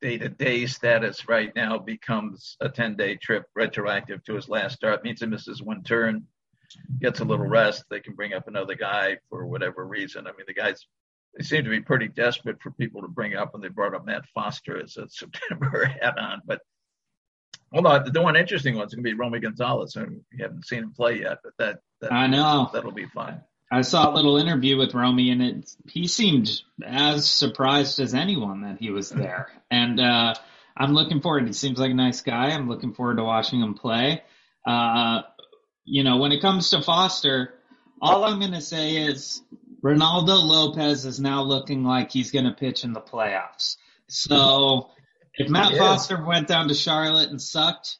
day-to-day 0.00 0.66
status 0.66 1.28
right 1.28 1.54
now 1.56 1.78
becomes 1.78 2.56
a 2.60 2.68
10-day 2.68 3.16
trip 3.16 3.44
retroactive 3.54 4.22
to 4.24 4.34
his 4.34 4.48
last 4.48 4.76
start. 4.76 5.02
Means 5.02 5.20
he 5.20 5.26
misses 5.26 5.62
one 5.62 5.82
turn 5.82 6.26
gets 7.00 7.20
a 7.20 7.24
little 7.24 7.46
rest, 7.46 7.84
they 7.90 8.00
can 8.00 8.14
bring 8.14 8.32
up 8.32 8.48
another 8.48 8.74
guy 8.74 9.18
for 9.28 9.46
whatever 9.46 9.86
reason. 9.86 10.26
I 10.26 10.30
mean, 10.30 10.46
the 10.46 10.54
guys 10.54 10.86
they 11.36 11.42
seem 11.42 11.64
to 11.64 11.70
be 11.70 11.80
pretty 11.80 12.08
desperate 12.08 12.62
for 12.62 12.70
people 12.70 13.02
to 13.02 13.08
bring 13.08 13.34
up, 13.34 13.54
and 13.54 13.62
they 13.62 13.68
brought 13.68 13.94
up 13.94 14.06
Matt 14.06 14.24
Foster 14.34 14.80
as 14.80 14.96
a 14.96 15.08
September 15.08 15.92
add-on. 16.00 16.42
But 16.44 16.60
on, 17.74 18.12
the 18.12 18.22
one 18.22 18.36
interesting 18.36 18.76
one's 18.76 18.94
going 18.94 19.04
to 19.04 19.10
be 19.10 19.14
Romy 19.14 19.40
Gonzalez, 19.40 19.96
and 19.96 20.22
we 20.32 20.42
haven't 20.42 20.66
seen 20.66 20.84
him 20.84 20.92
play 20.92 21.20
yet, 21.20 21.38
but 21.42 21.52
that, 21.58 21.80
that 22.00 22.12
I 22.12 22.26
know 22.26 22.70
that'll 22.72 22.92
be 22.92 23.06
fun. 23.06 23.42
I 23.70 23.80
saw 23.82 24.10
a 24.10 24.14
little 24.14 24.36
interview 24.36 24.76
with 24.76 24.94
Romy, 24.94 25.30
and 25.30 25.42
it 25.42 25.70
he 25.88 26.06
seemed 26.06 26.62
as 26.84 27.28
surprised 27.28 27.98
as 27.98 28.14
anyone 28.14 28.62
that 28.62 28.78
he 28.78 28.90
was 28.90 29.10
there, 29.10 29.48
and 29.70 30.00
uh, 30.00 30.34
I'm 30.76 30.92
looking 30.92 31.20
forward. 31.20 31.46
He 31.46 31.52
seems 31.52 31.78
like 31.78 31.90
a 31.90 31.94
nice 31.94 32.20
guy. 32.20 32.50
I'm 32.50 32.68
looking 32.68 32.94
forward 32.94 33.16
to 33.16 33.24
watching 33.24 33.60
him 33.60 33.74
play. 33.74 34.22
Uh, 34.66 35.22
you 35.84 36.04
know, 36.04 36.18
when 36.18 36.32
it 36.32 36.40
comes 36.40 36.70
to 36.70 36.82
Foster, 36.82 37.54
all 38.00 38.24
I'm 38.24 38.38
going 38.38 38.52
to 38.52 38.60
say 38.60 38.96
is 38.96 39.42
Reynaldo 39.82 40.42
Lopez 40.42 41.04
is 41.04 41.20
now 41.20 41.42
looking 41.42 41.84
like 41.84 42.10
he's 42.10 42.30
going 42.30 42.46
to 42.46 42.52
pitch 42.52 42.84
in 42.84 42.92
the 42.92 43.00
playoffs. 43.00 43.76
So 44.08 44.90
if 45.36 45.48
Matt 45.48 45.76
Foster 45.76 46.24
went 46.24 46.48
down 46.48 46.68
to 46.68 46.74
Charlotte 46.74 47.30
and 47.30 47.40
sucked, 47.40 47.98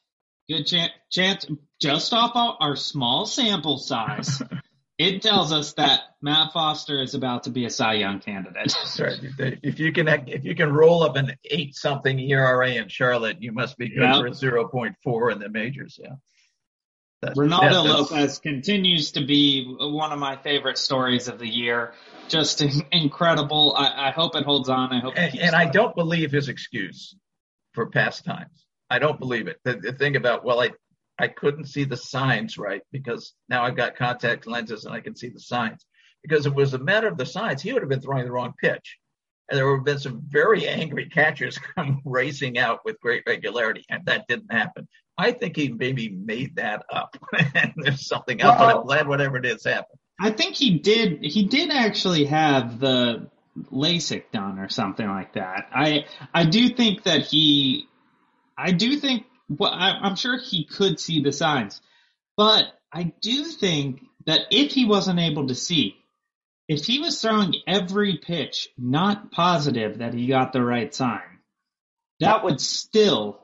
good 0.49 0.65
chance, 0.65 0.93
chance 1.11 1.47
just 1.81 2.13
off 2.13 2.57
our 2.61 2.77
small 2.77 3.27
sample 3.27 3.79
size, 3.79 4.41
it 4.99 5.23
tells 5.23 5.53
us 5.53 5.73
that 5.75 6.01
Matt 6.23 6.53
Foster 6.53 7.03
is 7.03 7.15
about 7.15 7.45
to 7.45 7.51
be 7.51 7.65
a 7.65 7.71
Cy 7.71 7.95
Young 7.95 8.21
candidate. 8.21 8.75
That's 8.77 9.01
right. 9.01 9.19
If 9.63 9.81
you 9.81 9.93
can, 9.93 10.09
if 10.29 10.45
you 10.45 10.55
can 10.55 10.73
roll 10.73 11.03
up 11.03 11.17
an 11.17 11.33
eight 11.45 11.75
something 11.75 12.19
ERA 12.19 12.71
in 12.71 12.89
Charlotte, 12.89 13.43
you 13.43 13.53
must 13.53 13.77
be 13.77 13.89
good 13.89 14.03
yep. 14.03 14.17
for 14.17 14.27
a 14.27 14.35
zero 14.35 14.69
point 14.69 14.95
four 15.03 15.31
in 15.31 15.41
the 15.41 15.49
majors. 15.49 15.99
Yeah. 16.01 16.15
Reynaldo 17.25 17.85
Lopez 17.87 18.39
continues 18.39 19.13
to 19.13 19.25
be 19.25 19.65
one 19.81 20.13
of 20.13 20.19
my 20.19 20.37
favorite 20.37 20.77
stories 20.77 21.27
of 21.27 21.39
the 21.39 21.49
year. 21.49 21.95
Just 22.29 22.61
incredible. 22.93 23.75
I, 23.75 24.09
I 24.09 24.11
hope 24.11 24.37
it 24.37 24.45
holds 24.45 24.69
on. 24.69 24.93
I 24.93 25.01
hope. 25.01 25.15
And, 25.17 25.39
and 25.39 25.57
I 25.57 25.71
don't 25.71 25.97
believe 25.97 26.33
his 26.33 26.51
excuse 26.51 27.17
for 27.75 27.87
past 27.87 28.25
times. 28.25 28.67
I 28.91 28.99
don't 28.99 29.19
believe 29.19 29.49
it. 29.49 29.59
The, 29.65 29.75
the 29.75 29.93
thing 29.93 30.17
about 30.17 30.45
well, 30.45 30.61
I 30.61 30.71
I 31.19 31.29
couldn't 31.29 31.67
see 31.67 31.85
the 31.85 31.97
signs 31.97 32.59
right 32.59 32.83
because 32.91 33.35
now 33.49 33.65
I've 33.65 33.77
got 33.77 33.97
contact 33.97 34.47
lenses 34.47 34.85
and 34.85 34.95
I 34.95 35.01
can 35.01 35.17
see 35.17 35.29
the 35.29 35.41
signs. 35.41 35.85
Because 36.23 36.47
it 36.47 36.55
was 36.55 36.73
a 36.73 36.79
matter 36.79 37.07
of 37.07 37.19
the 37.19 37.27
signs, 37.27 37.61
he 37.61 37.73
would 37.73 37.83
have 37.83 37.89
been 37.89 38.01
throwing 38.01 38.25
the 38.25 38.33
wrong 38.33 38.55
pitch. 38.61 38.99
And 39.49 39.59
there 39.59 39.69
would 39.69 39.77
have 39.77 39.85
been 39.85 39.99
some 39.99 40.23
very 40.27 40.67
angry 40.67 41.09
catchers 41.11 41.59
come 41.75 42.01
racing 42.05 42.59
out 42.59 42.81
with 42.85 43.01
great 43.01 43.25
regularity, 43.27 43.85
and 43.91 44.07
that 44.07 44.27
didn't 44.27 44.51
happen. 44.51 44.89
I 45.19 45.33
think 45.33 45.55
he 45.55 45.69
maybe 45.69 46.09
made 46.09 46.57
that 46.57 46.85
up. 46.91 47.17
and 47.55 47.75
there's 47.77 48.09
something 48.09 48.41
else, 48.41 48.59
well, 48.59 48.69
but 48.69 48.77
I'm 48.79 48.87
glad 48.87 49.07
whatever 49.07 49.37
it 49.37 49.45
is 49.45 49.65
happened. 49.65 49.99
I 50.19 50.31
think 50.31 50.55
he 50.55 50.79
did. 50.79 51.23
He 51.23 51.45
did 51.45 51.71
actually 51.71 52.25
have 52.25 52.81
the 52.81 53.29
LASIK 53.71 54.31
done 54.33 54.59
or 54.59 54.69
something 54.69 55.07
like 55.07 55.35
that. 55.35 55.69
I 55.73 56.07
I 56.33 56.45
do 56.45 56.69
think 56.71 57.05
that 57.05 57.23
he. 57.23 57.89
I 58.57 58.73
do 58.73 58.99
think. 58.99 59.25
Well, 59.49 59.73
I, 59.73 59.91
I'm 60.03 60.17
sure 60.17 60.39
he 60.39 60.65
could 60.65 60.99
see 60.99 61.23
the 61.23 61.33
signs, 61.33 61.81
but 62.37 62.65
I 62.93 63.13
do 63.21 63.45
think 63.45 64.03
that 64.27 64.47
if 64.51 64.73
he 64.73 64.87
wasn't 64.87 65.21
able 65.21 65.49
to 65.49 65.55
see, 65.55 65.97
if 66.69 66.85
he 66.87 66.99
was 66.99 67.21
throwing 67.21 67.55
every 67.67 68.19
pitch 68.19 68.69
not 68.79 69.31
positive 69.31 69.99
that 69.99 70.15
he 70.15 70.27
got 70.27 70.53
the 70.53 70.65
right 70.65 70.95
sign, 70.95 71.21
that 72.21 72.45
would 72.45 72.61
still 72.61 73.41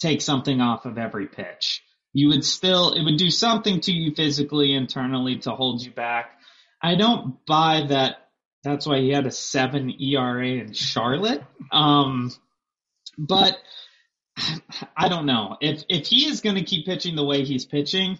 take 0.00 0.20
something 0.20 0.60
off 0.60 0.84
of 0.84 0.98
every 0.98 1.26
pitch. 1.26 1.82
You 2.12 2.28
would 2.28 2.44
still, 2.44 2.92
it 2.92 3.02
would 3.02 3.18
do 3.18 3.30
something 3.30 3.80
to 3.80 3.92
you 3.92 4.14
physically, 4.14 4.74
internally 4.74 5.38
to 5.40 5.50
hold 5.50 5.82
you 5.82 5.90
back. 5.90 6.30
I 6.82 6.94
don't 6.94 7.44
buy 7.46 7.86
that. 7.88 8.25
That's 8.66 8.84
why 8.84 8.98
he 8.98 9.10
had 9.10 9.26
a 9.26 9.30
seven 9.30 9.94
ERA 10.00 10.44
in 10.44 10.72
Charlotte. 10.72 11.44
Um, 11.70 12.32
but 13.16 13.56
I 14.96 15.08
don't 15.08 15.26
know 15.26 15.56
if 15.60 15.84
if 15.88 16.08
he 16.08 16.26
is 16.26 16.40
going 16.40 16.56
to 16.56 16.64
keep 16.64 16.84
pitching 16.84 17.14
the 17.14 17.24
way 17.24 17.44
he's 17.44 17.64
pitching. 17.64 18.18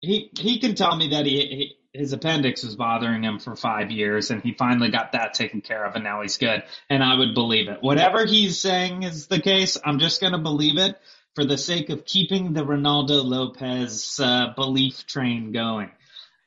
He 0.00 0.30
he 0.38 0.60
can 0.60 0.74
tell 0.74 0.96
me 0.96 1.08
that 1.08 1.26
he, 1.26 1.36
he 1.36 1.76
his 1.92 2.14
appendix 2.14 2.64
was 2.64 2.74
bothering 2.74 3.22
him 3.22 3.38
for 3.38 3.54
five 3.54 3.90
years 3.90 4.30
and 4.30 4.42
he 4.42 4.54
finally 4.54 4.88
got 4.90 5.12
that 5.12 5.34
taken 5.34 5.60
care 5.60 5.84
of 5.84 5.94
and 5.94 6.04
now 6.04 6.22
he's 6.22 6.38
good. 6.38 6.62
And 6.88 7.04
I 7.04 7.18
would 7.18 7.34
believe 7.34 7.68
it. 7.68 7.82
Whatever 7.82 8.24
he's 8.24 8.58
saying 8.58 9.02
is 9.02 9.26
the 9.26 9.40
case, 9.40 9.76
I'm 9.84 9.98
just 9.98 10.22
going 10.22 10.32
to 10.32 10.38
believe 10.38 10.78
it 10.78 10.98
for 11.34 11.44
the 11.44 11.58
sake 11.58 11.90
of 11.90 12.06
keeping 12.06 12.54
the 12.54 12.64
Reynaldo 12.64 13.22
Lopez 13.22 14.18
uh, 14.20 14.54
belief 14.56 15.06
train 15.06 15.52
going. 15.52 15.90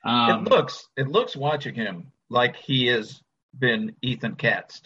Um, 0.04 0.46
it 0.46 0.50
looks, 0.50 0.86
it 0.98 1.08
looks 1.08 1.34
watching 1.34 1.74
him 1.74 2.12
like 2.30 2.56
he 2.56 2.86
has 2.86 3.22
been 3.58 3.94
Ethan 4.02 4.36
Katz. 4.36 4.82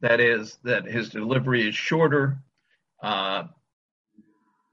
That 0.00 0.20
is, 0.20 0.58
that 0.64 0.84
his 0.84 1.08
delivery 1.08 1.68
is 1.68 1.74
shorter. 1.74 2.38
Uh, 3.02 3.44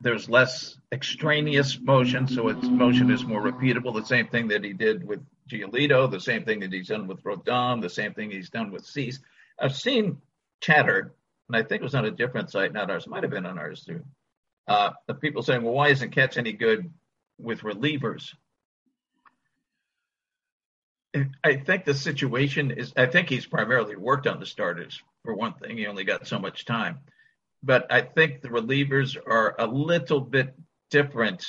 there's 0.01 0.27
less 0.27 0.77
extraneous 0.91 1.79
motion, 1.79 2.27
so 2.27 2.47
its 2.49 2.67
motion 2.67 3.11
is 3.11 3.23
more 3.23 3.41
repeatable. 3.41 3.93
The 3.93 4.05
same 4.05 4.27
thing 4.27 4.47
that 4.49 4.63
he 4.63 4.73
did 4.73 5.07
with 5.07 5.21
Giolito, 5.47 6.09
the 6.09 6.19
same 6.19 6.43
thing 6.43 6.59
that 6.61 6.73
he's 6.73 6.87
done 6.87 7.07
with 7.07 7.23
Rodon, 7.23 7.81
the 7.81 7.89
same 7.89 8.13
thing 8.13 8.31
he's 8.31 8.49
done 8.49 8.71
with 8.71 8.85
Cease. 8.85 9.19
I've 9.59 9.75
seen 9.75 10.17
chatter, 10.61 11.13
and 11.47 11.55
I 11.55 11.61
think 11.63 11.81
it 11.81 11.83
was 11.83 11.95
on 11.95 12.05
a 12.05 12.11
different 12.11 12.49
site, 12.49 12.73
not 12.73 12.89
ours, 12.89 13.07
might 13.07 13.23
have 13.23 13.31
been 13.31 13.45
on 13.45 13.59
ours 13.59 13.83
too, 13.83 14.03
uh, 14.67 14.91
of 15.07 15.21
people 15.21 15.43
saying, 15.43 15.61
well, 15.61 15.73
why 15.73 15.89
isn't 15.89 16.11
Katz 16.11 16.37
any 16.37 16.53
good 16.53 16.91
with 17.37 17.61
relievers? 17.61 18.33
I 21.43 21.55
think 21.55 21.85
the 21.85 21.93
situation 21.93 22.71
is, 22.71 22.93
I 22.95 23.05
think 23.05 23.29
he's 23.29 23.45
primarily 23.45 23.95
worked 23.95 24.27
on 24.27 24.39
the 24.39 24.45
starters, 24.45 25.01
for 25.23 25.35
one 25.35 25.53
thing. 25.53 25.77
He 25.77 25.87
only 25.87 26.03
got 26.05 26.27
so 26.27 26.39
much 26.39 26.65
time. 26.65 26.99
but 27.63 27.91
I 27.91 28.01
think 28.01 28.41
the 28.41 28.49
relievers 28.49 29.17
are 29.17 29.55
a 29.59 29.67
little 29.67 30.19
bit 30.19 30.55
different 30.89 31.45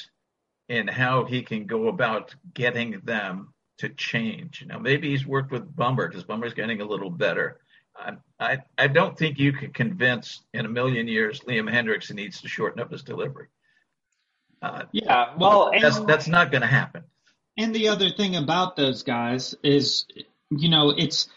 in 0.68 0.88
how 0.88 1.24
he 1.24 1.42
can 1.42 1.66
go 1.66 1.88
about 1.88 2.34
getting 2.54 3.00
them 3.04 3.52
to 3.78 3.88
change. 3.88 4.64
Now, 4.66 4.78
maybe 4.78 5.10
he's 5.10 5.26
worked 5.26 5.50
with 5.50 5.74
Bummer 5.74 6.08
because 6.08 6.24
Bummer's 6.24 6.54
getting 6.54 6.80
a 6.80 6.84
little 6.84 7.10
better. 7.10 7.60
I, 7.96 8.16
I, 8.38 8.58
I 8.78 8.86
don't 8.88 9.18
think 9.18 9.38
you 9.38 9.52
can 9.52 9.72
convince 9.72 10.42
in 10.54 10.64
a 10.66 10.68
million 10.68 11.08
years 11.08 11.40
Liam 11.40 11.70
Hendriks 11.70 12.12
needs 12.12 12.40
to 12.42 12.48
shorten 12.48 12.80
up 12.80 12.92
his 12.92 13.02
delivery. 13.02 13.48
Uh, 14.60 14.84
yeah, 14.92 15.34
well, 15.36 15.72
that's 15.80 15.98
that's 16.00 16.28
not 16.28 16.52
going 16.52 16.60
to 16.60 16.68
happen. 16.68 17.02
And 17.56 17.74
the 17.74 17.88
other 17.88 18.10
thing 18.10 18.36
about 18.36 18.76
those 18.76 19.02
guys 19.02 19.54
is, 19.62 20.06
you 20.50 20.68
know, 20.70 20.90
it's 20.90 21.28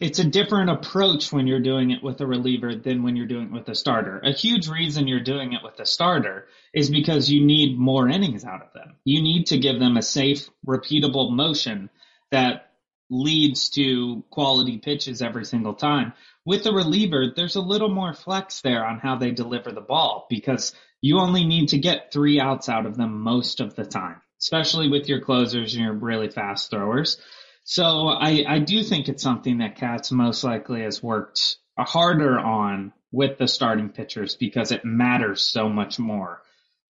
it's 0.00 0.18
a 0.18 0.24
different 0.24 0.68
approach 0.68 1.32
when 1.32 1.46
you're 1.46 1.60
doing 1.60 1.92
it 1.92 2.02
with 2.02 2.20
a 2.20 2.26
reliever 2.26 2.74
than 2.74 3.04
when 3.04 3.14
you're 3.14 3.26
doing 3.26 3.46
it 3.46 3.52
with 3.52 3.68
a 3.68 3.74
starter. 3.74 4.18
A 4.18 4.32
huge 4.32 4.68
reason 4.68 5.06
you're 5.06 5.20
doing 5.20 5.52
it 5.52 5.62
with 5.62 5.78
a 5.78 5.86
starter 5.86 6.48
is 6.74 6.90
because 6.90 7.30
you 7.30 7.44
need 7.44 7.78
more 7.78 8.08
innings 8.08 8.44
out 8.44 8.62
of 8.62 8.72
them. 8.72 8.96
You 9.04 9.22
need 9.22 9.46
to 9.46 9.58
give 9.58 9.78
them 9.78 9.96
a 9.96 10.02
safe, 10.02 10.50
repeatable 10.66 11.30
motion 11.30 11.88
that 12.32 12.72
leads 13.10 13.68
to 13.70 14.24
quality 14.30 14.78
pitches 14.78 15.22
every 15.22 15.44
single 15.44 15.74
time. 15.74 16.14
With 16.44 16.66
a 16.66 16.72
reliever, 16.72 17.32
there's 17.36 17.56
a 17.56 17.60
little 17.60 17.90
more 17.90 18.14
flex 18.14 18.62
there 18.62 18.84
on 18.84 18.98
how 18.98 19.16
they 19.16 19.30
deliver 19.30 19.70
the 19.70 19.82
ball 19.82 20.26
because 20.28 20.74
you 21.00 21.18
only 21.18 21.44
need 21.44 21.68
to 21.68 21.78
get 21.78 22.12
three 22.12 22.40
outs 22.40 22.68
out 22.68 22.86
of 22.86 22.96
them 22.96 23.20
most 23.20 23.60
of 23.60 23.76
the 23.76 23.84
time, 23.84 24.20
especially 24.42 24.88
with 24.88 25.08
your 25.08 25.20
closers 25.20 25.74
and 25.74 25.84
your 25.84 25.94
really 25.94 26.28
fast 26.28 26.68
throwers. 26.68 27.16
So 27.64 28.08
I, 28.08 28.44
I 28.46 28.58
do 28.58 28.82
think 28.82 29.08
it's 29.08 29.22
something 29.22 29.58
that 29.58 29.76
Katz 29.76 30.10
most 30.10 30.42
likely 30.42 30.82
has 30.82 31.02
worked 31.02 31.56
harder 31.78 32.38
on 32.38 32.92
with 33.12 33.38
the 33.38 33.46
starting 33.46 33.88
pitchers 33.88 34.34
because 34.34 34.72
it 34.72 34.84
matters 34.84 35.42
so 35.42 35.68
much 35.68 35.98
more 35.98 36.42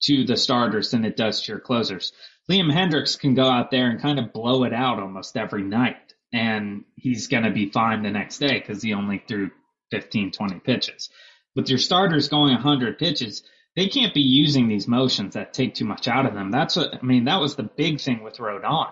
to 0.05 0.25
the 0.25 0.37
starters 0.37 0.91
than 0.91 1.05
it 1.05 1.17
does 1.17 1.43
to 1.43 1.53
your 1.53 1.61
closers. 1.61 2.13
Liam 2.51 2.73
Hendriks 2.73 3.19
can 3.19 3.35
go 3.35 3.45
out 3.45 3.71
there 3.71 3.91
and 3.91 4.01
kind 4.01 4.19
of 4.19 4.33
blow 4.33 4.65
it 4.65 4.73
out 4.73 4.99
almost 4.99 5.37
every 5.37 5.63
night 5.63 6.15
and 6.33 6.85
he's 6.97 7.29
going 7.29 7.45
to 7.45 7.51
be 7.51 7.71
fine 7.71 8.03
the 8.03 8.11
next 8.11 8.39
day 8.39 8.59
because 8.59 8.83
he 8.83 8.95
only 8.95 9.23
threw 9.29 9.51
15, 9.91 10.33
20 10.33 10.61
pitches. 10.61 11.11
With 11.55 11.69
your 11.69 11.79
starters 11.79 12.29
going 12.29 12.55
100 12.55 12.99
pitches, 12.99 13.43
they 13.77 13.89
can't 13.89 14.15
be 14.15 14.21
using 14.21 14.69
these 14.69 14.87
motions 14.87 15.35
that 15.35 15.55
take 15.55 15.75
too 15.75 15.85
much 15.85 16.09
out 16.09 16.27
of 16.27 16.35
them. 16.35 16.51
That's 16.51 16.77
what, 16.77 16.95
I 16.95 17.03
mean, 17.03 17.25
that 17.25 17.41
was 17.41 17.57
the 17.57 17.63
big 17.63 18.01
thing 18.01 18.23
with 18.23 18.37
Rodon 18.37 18.91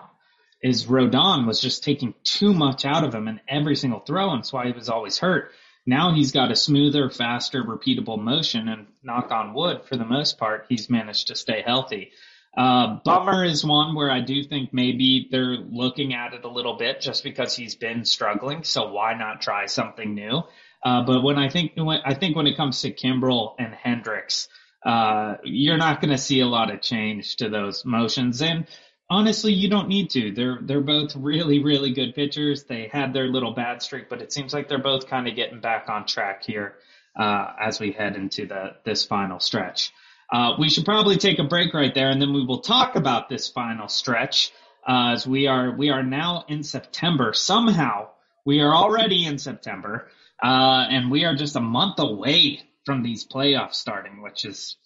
is 0.61 0.85
Rodon 0.85 1.47
was 1.47 1.59
just 1.59 1.83
taking 1.83 2.13
too 2.23 2.53
much 2.53 2.85
out 2.85 3.03
of 3.03 3.13
him 3.13 3.27
in 3.27 3.41
every 3.47 3.75
single 3.75 3.99
throw, 3.99 4.29
and 4.31 4.39
that's 4.39 4.53
why 4.53 4.67
he 4.67 4.71
was 4.71 4.89
always 4.89 5.17
hurt. 5.17 5.51
Now 5.85 6.13
he's 6.13 6.31
got 6.31 6.51
a 6.51 6.55
smoother, 6.55 7.09
faster, 7.09 7.63
repeatable 7.63 8.21
motion, 8.21 8.67
and 8.67 8.87
knock 9.01 9.31
on 9.31 9.55
wood, 9.55 9.81
for 9.85 9.97
the 9.97 10.05
most 10.05 10.37
part, 10.37 10.65
he's 10.69 10.89
managed 10.89 11.27
to 11.27 11.35
stay 11.35 11.63
healthy. 11.65 12.11
Uh, 12.55 12.99
Bummer 13.03 13.45
is 13.45 13.65
one 13.65 13.95
where 13.95 14.11
I 14.11 14.19
do 14.19 14.43
think 14.43 14.73
maybe 14.73 15.27
they're 15.31 15.57
looking 15.57 16.13
at 16.13 16.33
it 16.33 16.43
a 16.43 16.49
little 16.49 16.77
bit 16.77 17.01
just 17.01 17.23
because 17.23 17.55
he's 17.55 17.75
been 17.75 18.03
struggling. 18.05 18.63
So 18.63 18.91
why 18.91 19.13
not 19.13 19.41
try 19.41 19.65
something 19.67 20.13
new? 20.13 20.43
Uh, 20.83 21.03
but 21.03 21.21
when 21.23 21.37
I 21.37 21.49
think 21.49 21.73
when, 21.75 22.01
I 22.03 22.13
think 22.13 22.35
when 22.35 22.47
it 22.47 22.57
comes 22.57 22.81
to 22.81 22.91
Kimbrel 22.91 23.55
and 23.57 23.73
Hendriks, 23.73 24.47
uh, 24.85 25.35
you're 25.43 25.77
not 25.77 26.01
going 26.01 26.11
to 26.11 26.17
see 26.17 26.39
a 26.39 26.47
lot 26.47 26.73
of 26.73 26.81
change 26.81 27.37
to 27.37 27.49
those 27.49 27.85
motions. 27.85 28.41
And 28.41 28.65
honestly, 29.09 29.53
you 29.53 29.69
don't 29.69 29.87
need 29.87 30.09
to. 30.11 30.31
They're 30.31 30.59
they're 30.61 30.81
both 30.81 31.15
really 31.15 31.63
really 31.63 31.93
good 31.93 32.15
pitchers. 32.15 32.63
They 32.63 32.89
had 32.91 33.13
their 33.13 33.27
little 33.27 33.53
bad 33.53 33.81
streak, 33.81 34.09
but 34.09 34.21
it 34.21 34.33
seems 34.33 34.53
like 34.53 34.67
they're 34.67 34.79
both 34.79 35.07
kind 35.07 35.27
of 35.27 35.35
getting 35.35 35.59
back 35.59 35.89
on 35.89 36.05
track 36.05 36.43
here 36.43 36.75
uh, 37.15 37.53
as 37.59 37.79
we 37.79 37.91
head 37.91 38.15
into 38.15 38.47
the 38.47 38.75
this 38.83 39.05
final 39.05 39.39
stretch. 39.39 39.91
Uh, 40.31 40.55
we 40.57 40.69
should 40.69 40.85
probably 40.85 41.17
take 41.17 41.39
a 41.39 41.43
break 41.43 41.73
right 41.73 41.93
there, 41.93 42.09
and 42.09 42.21
then 42.21 42.33
we 42.33 42.45
will 42.45 42.61
talk 42.61 42.95
about 42.95 43.27
this 43.27 43.49
final 43.49 43.89
stretch 43.89 44.51
uh, 44.87 45.11
as 45.13 45.27
we 45.27 45.45
are 45.45 45.71
we 45.71 45.89
are 45.89 46.03
now 46.03 46.45
in 46.47 46.63
September. 46.63 47.33
Somehow 47.33 48.09
we 48.45 48.61
are 48.61 48.73
already 48.73 49.25
in 49.25 49.37
September, 49.37 50.07
uh, 50.41 50.87
and 50.89 51.11
we 51.11 51.25
are 51.25 51.35
just 51.35 51.55
a 51.55 51.61
month 51.61 51.99
away 51.99 52.63
from 52.85 53.03
these 53.03 53.27
playoffs 53.27 53.75
starting, 53.75 54.21
which 54.21 54.45
is 54.45 54.77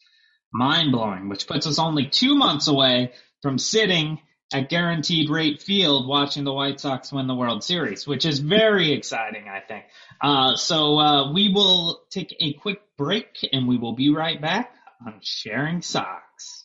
mind 0.54 0.92
blowing. 0.92 1.30
Which 1.30 1.48
puts 1.48 1.68
us 1.68 1.80
only 1.80 2.08
two 2.08 2.36
months 2.36 2.68
away 2.68 3.14
from 3.42 3.58
sitting 3.58 4.20
at 4.54 4.70
Guaranteed 4.70 5.30
Rate 5.30 5.62
Field 5.62 6.08
watching 6.08 6.44
the 6.44 6.54
White 6.54 6.80
Sox 6.80 7.12
win 7.12 7.28
the 7.28 7.36
World 7.36 7.64
Series, 7.64 8.08
which 8.08 8.26
is 8.26 8.40
very 8.40 8.92
exciting, 8.94 9.46
I 9.50 9.60
think. 9.60 9.86
Uh, 10.22 10.56
so 10.56 10.98
uh, 11.00 11.34
we 11.34 11.50
will 11.50 12.02
take 12.10 12.36
a 12.40 12.54
quick 12.54 12.82
break 12.98 13.48
and 13.52 13.68
we 13.68 13.78
will 13.78 13.94
be 13.94 14.10
right 14.10 14.40
back 14.40 14.72
on 15.06 15.20
Sharing 15.22 15.82
Sox. 15.82 16.65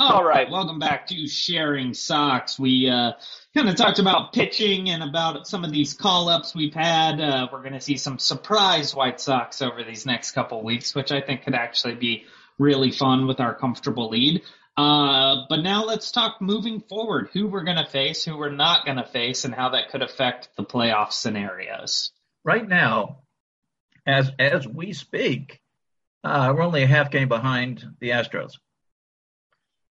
All 0.00 0.22
right, 0.22 0.48
welcome 0.48 0.78
back 0.78 1.08
to 1.08 1.26
Sharing 1.26 1.92
Sox. 1.92 2.56
We 2.56 2.88
uh, 2.88 3.14
kind 3.52 3.68
of 3.68 3.74
talked 3.74 3.98
about 3.98 4.32
pitching 4.32 4.90
and 4.90 5.02
about 5.02 5.48
some 5.48 5.64
of 5.64 5.72
these 5.72 5.92
call 5.92 6.28
ups 6.28 6.54
we've 6.54 6.72
had. 6.72 7.20
Uh, 7.20 7.48
we're 7.52 7.62
going 7.62 7.72
to 7.72 7.80
see 7.80 7.96
some 7.96 8.20
surprise 8.20 8.94
White 8.94 9.20
Sox 9.20 9.60
over 9.60 9.82
these 9.82 10.06
next 10.06 10.30
couple 10.30 10.62
weeks, 10.62 10.94
which 10.94 11.10
I 11.10 11.20
think 11.20 11.42
could 11.42 11.56
actually 11.56 11.96
be 11.96 12.26
really 12.60 12.92
fun 12.92 13.26
with 13.26 13.40
our 13.40 13.56
comfortable 13.56 14.08
lead. 14.10 14.42
Uh, 14.76 15.46
but 15.48 15.62
now 15.62 15.84
let's 15.84 16.12
talk 16.12 16.40
moving 16.40 16.80
forward 16.80 17.30
who 17.32 17.48
we're 17.48 17.64
going 17.64 17.84
to 17.84 17.90
face, 17.90 18.24
who 18.24 18.36
we're 18.36 18.50
not 18.50 18.84
going 18.84 18.98
to 18.98 19.04
face, 19.04 19.44
and 19.44 19.52
how 19.52 19.70
that 19.70 19.90
could 19.90 20.02
affect 20.02 20.48
the 20.56 20.64
playoff 20.64 21.10
scenarios. 21.10 22.12
Right 22.44 22.68
now, 22.68 23.22
as 24.06 24.30
as 24.38 24.64
we 24.64 24.92
speak, 24.92 25.60
uh, 26.22 26.52
we're 26.54 26.62
only 26.62 26.84
a 26.84 26.86
half 26.86 27.10
game 27.10 27.26
behind 27.26 27.84
the 27.98 28.10
Astros. 28.10 28.52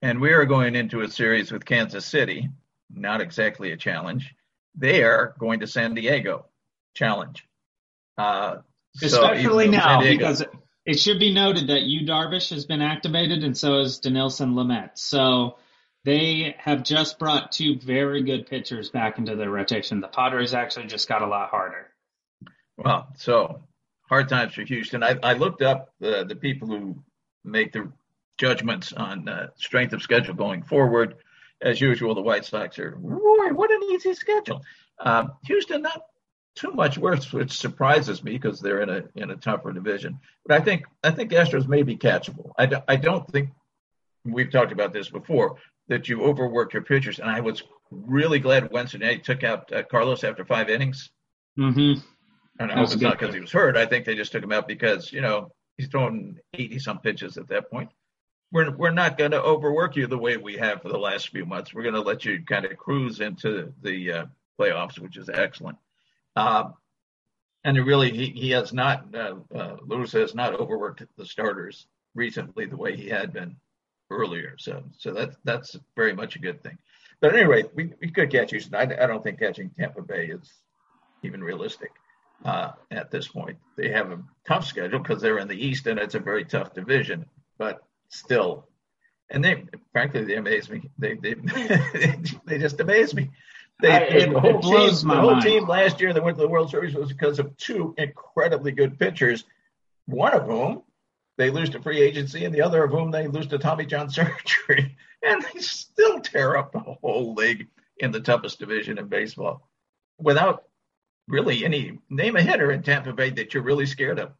And 0.01 0.21
we 0.21 0.31
are 0.31 0.45
going 0.45 0.75
into 0.75 1.01
a 1.01 1.09
series 1.09 1.51
with 1.51 1.65
Kansas 1.65 2.05
City, 2.05 2.49
not 2.89 3.21
exactly 3.21 3.71
a 3.71 3.77
challenge. 3.77 4.33
They 4.75 5.03
are 5.03 5.35
going 5.39 5.59
to 5.59 5.67
San 5.67 5.93
Diego, 5.93 6.45
challenge. 6.93 7.45
Uh, 8.17 8.57
Especially 9.01 9.65
so 9.65 9.71
now, 9.71 10.01
because 10.01 10.43
it 10.85 10.99
should 10.99 11.19
be 11.19 11.33
noted 11.33 11.67
that 11.67 11.83
Yu 11.83 12.07
Darvish 12.07 12.49
has 12.49 12.65
been 12.65 12.81
activated, 12.81 13.43
and 13.43 13.57
so 13.57 13.79
has 13.79 13.99
Dinelson 13.99 14.53
Lamet. 14.53 14.91
So 14.95 15.57
they 16.05 16.55
have 16.59 16.83
just 16.83 17.19
brought 17.19 17.51
two 17.51 17.77
very 17.77 18.23
good 18.23 18.47
pitchers 18.47 18.89
back 18.89 19.17
into 19.17 19.35
their 19.35 19.49
rotation. 19.49 20.01
The 20.01 20.07
Padres 20.07 20.53
actually 20.53 20.87
just 20.87 21.07
got 21.07 21.21
a 21.21 21.27
lot 21.27 21.49
harder. 21.49 21.87
Well, 22.77 23.09
so 23.17 23.61
hard 24.07 24.29
times 24.29 24.53
for 24.53 24.63
Houston. 24.63 25.03
I, 25.03 25.17
I 25.21 25.33
looked 25.33 25.61
up 25.61 25.93
the, 25.99 26.23
the 26.23 26.35
people 26.35 26.69
who 26.69 27.03
make 27.43 27.73
the 27.73 27.91
judgments 28.39 28.93
on 28.93 29.27
uh, 29.29 29.47
strength 29.57 29.93
of 29.93 30.01
schedule 30.01 30.33
going 30.33 30.63
forward. 30.63 31.15
As 31.61 31.81
usual, 31.81 32.15
the 32.15 32.21
White 32.21 32.45
Sox 32.45 32.79
are, 32.79 32.95
what 32.97 33.71
an 33.71 33.83
easy 33.91 34.13
schedule. 34.13 34.63
Um, 34.97 35.33
Houston, 35.45 35.81
not 35.81 36.03
too 36.55 36.71
much 36.71 36.97
worse, 36.97 37.31
which 37.33 37.51
surprises 37.51 38.23
me 38.23 38.31
because 38.31 38.61
they're 38.61 38.81
in 38.81 38.89
a 38.89 39.03
in 39.15 39.29
a 39.29 39.35
tougher 39.35 39.73
division. 39.73 40.19
But 40.45 40.61
I 40.61 40.63
think 40.63 40.85
I 41.03 41.11
think 41.11 41.31
Astros 41.31 41.67
may 41.67 41.83
be 41.83 41.97
catchable. 41.97 42.51
I, 42.57 42.65
do, 42.65 42.77
I 42.87 42.95
don't 42.95 43.29
think 43.29 43.49
we've 44.23 44.49
talked 44.49 44.71
about 44.71 44.93
this 44.93 45.09
before 45.09 45.57
that 45.89 46.07
you 46.07 46.23
overwork 46.23 46.71
your 46.71 46.83
pitchers, 46.83 47.19
and 47.19 47.29
I 47.29 47.41
was 47.41 47.63
really 47.91 48.39
glad 48.39 48.71
Wednesday 48.71 49.17
took 49.17 49.43
out 49.43 49.71
uh, 49.73 49.83
Carlos 49.83 50.23
after 50.23 50.45
five 50.45 50.69
innings. 50.69 51.09
Mm-hmm. 51.57 51.99
And 52.59 52.71
I 52.71 52.75
hope 52.75 52.91
it's 52.91 53.01
not 53.01 53.17
because 53.17 53.33
he 53.33 53.41
was 53.41 53.51
hurt. 53.51 53.77
I 53.77 53.85
think 53.85 54.05
they 54.05 54.15
just 54.15 54.31
took 54.31 54.43
him 54.43 54.51
out 54.51 54.67
because, 54.67 55.13
you 55.13 55.21
know, 55.21 55.51
he's 55.77 55.87
throwing 55.87 56.37
80 56.53 56.79
some 56.79 56.99
pitches 56.99 57.37
at 57.37 57.47
that 57.47 57.71
point. 57.71 57.89
We're, 58.51 58.75
we're 58.75 58.91
not 58.91 59.17
going 59.17 59.31
to 59.31 59.41
overwork 59.41 59.95
you 59.95 60.07
the 60.07 60.17
way 60.17 60.37
we 60.37 60.57
have 60.57 60.81
for 60.81 60.89
the 60.89 60.97
last 60.97 61.29
few 61.29 61.45
months. 61.45 61.73
We're 61.73 61.83
going 61.83 61.95
to 61.95 62.01
let 62.01 62.25
you 62.25 62.43
kind 62.43 62.65
of 62.65 62.77
cruise 62.77 63.19
into 63.19 63.73
the 63.81 64.11
uh, 64.11 64.25
playoffs, 64.59 64.97
which 64.99 65.17
is 65.17 65.29
excellent. 65.29 65.77
Uh, 66.35 66.69
and 67.63 67.77
really, 67.85 68.11
he, 68.11 68.27
he 68.27 68.49
has 68.51 68.73
not, 68.73 69.13
uh, 69.13 69.35
uh, 69.53 69.77
Lewis 69.85 70.13
has 70.13 70.33
not 70.33 70.59
overworked 70.59 71.03
the 71.17 71.25
starters 71.25 71.87
recently 72.15 72.65
the 72.65 72.77
way 72.77 72.95
he 72.95 73.07
had 73.07 73.33
been 73.33 73.55
earlier. 74.09 74.55
So, 74.57 74.83
so 74.97 75.11
that's, 75.11 75.37
that's 75.43 75.75
very 75.95 76.13
much 76.13 76.35
a 76.35 76.39
good 76.39 76.63
thing. 76.63 76.77
But 77.21 77.35
anyway, 77.35 77.65
we, 77.75 77.93
we 78.01 78.09
could 78.09 78.31
catch 78.31 78.51
Houston. 78.51 78.75
I, 78.75 78.83
I 78.83 79.07
don't 79.07 79.23
think 79.23 79.39
catching 79.39 79.69
Tampa 79.71 80.01
Bay 80.01 80.27
is 80.27 80.51
even 81.21 81.43
realistic 81.43 81.91
uh, 82.45 82.71
at 82.91 83.11
this 83.11 83.27
point. 83.27 83.57
They 83.75 83.89
have 83.89 84.11
a 84.11 84.23
tough 84.47 84.65
schedule 84.65 84.99
because 84.99 85.21
they're 85.21 85.39
in 85.39 85.49
the 85.49 85.65
East 85.65 85.85
and 85.87 85.99
it's 85.99 86.15
a 86.15 86.19
very 86.19 86.45
tough 86.45 86.73
division, 86.73 87.25
but 87.57 87.83
still. 88.09 88.67
And 89.29 89.43
they, 89.43 89.63
frankly, 89.91 90.25
they 90.25 90.35
amaze 90.35 90.69
me. 90.69 90.89
They, 90.97 91.15
they, 91.15 91.33
they 92.45 92.57
just 92.57 92.79
amaze 92.79 93.13
me. 93.13 93.29
They, 93.81 93.91
I, 93.91 93.97
it, 93.99 94.33
the 94.33 94.39
whole, 94.39 94.59
team, 94.59 95.07
the 95.07 95.15
whole 95.15 95.31
mind. 95.31 95.43
team 95.43 95.67
last 95.67 96.01
year 96.01 96.11
that 96.11 96.23
went 96.23 96.37
to 96.37 96.41
the 96.41 96.49
World 96.49 96.69
Series 96.69 96.95
was 96.95 97.09
because 97.09 97.39
of 97.39 97.55
two 97.57 97.93
incredibly 97.97 98.71
good 98.71 98.99
pitchers. 98.99 99.45
One 100.05 100.33
of 100.33 100.45
whom 100.45 100.83
they 101.37 101.49
lose 101.49 101.69
to 101.69 101.81
free 101.81 102.01
agency, 102.01 102.43
and 102.43 102.53
the 102.53 102.63
other 102.63 102.83
of 102.83 102.91
whom 102.91 103.11
they 103.11 103.27
lose 103.27 103.47
to 103.47 103.57
Tommy 103.57 103.85
John 103.85 104.09
surgery, 104.09 104.97
and 105.23 105.41
they 105.41 105.61
still 105.61 106.19
tear 106.19 106.57
up 106.57 106.73
the 106.73 106.79
whole 106.79 107.33
league 107.33 107.67
in 107.97 108.11
the 108.11 108.19
toughest 108.19 108.59
division 108.59 108.97
in 108.97 109.07
baseball 109.07 109.69
without 110.17 110.63
really 111.27 111.63
any 111.63 111.99
name 112.09 112.35
a 112.35 112.41
hitter 112.41 112.71
in 112.71 112.81
Tampa 112.81 113.13
Bay 113.13 113.29
that 113.29 113.53
you're 113.53 113.63
really 113.63 113.85
scared 113.85 114.19
of. 114.19 114.31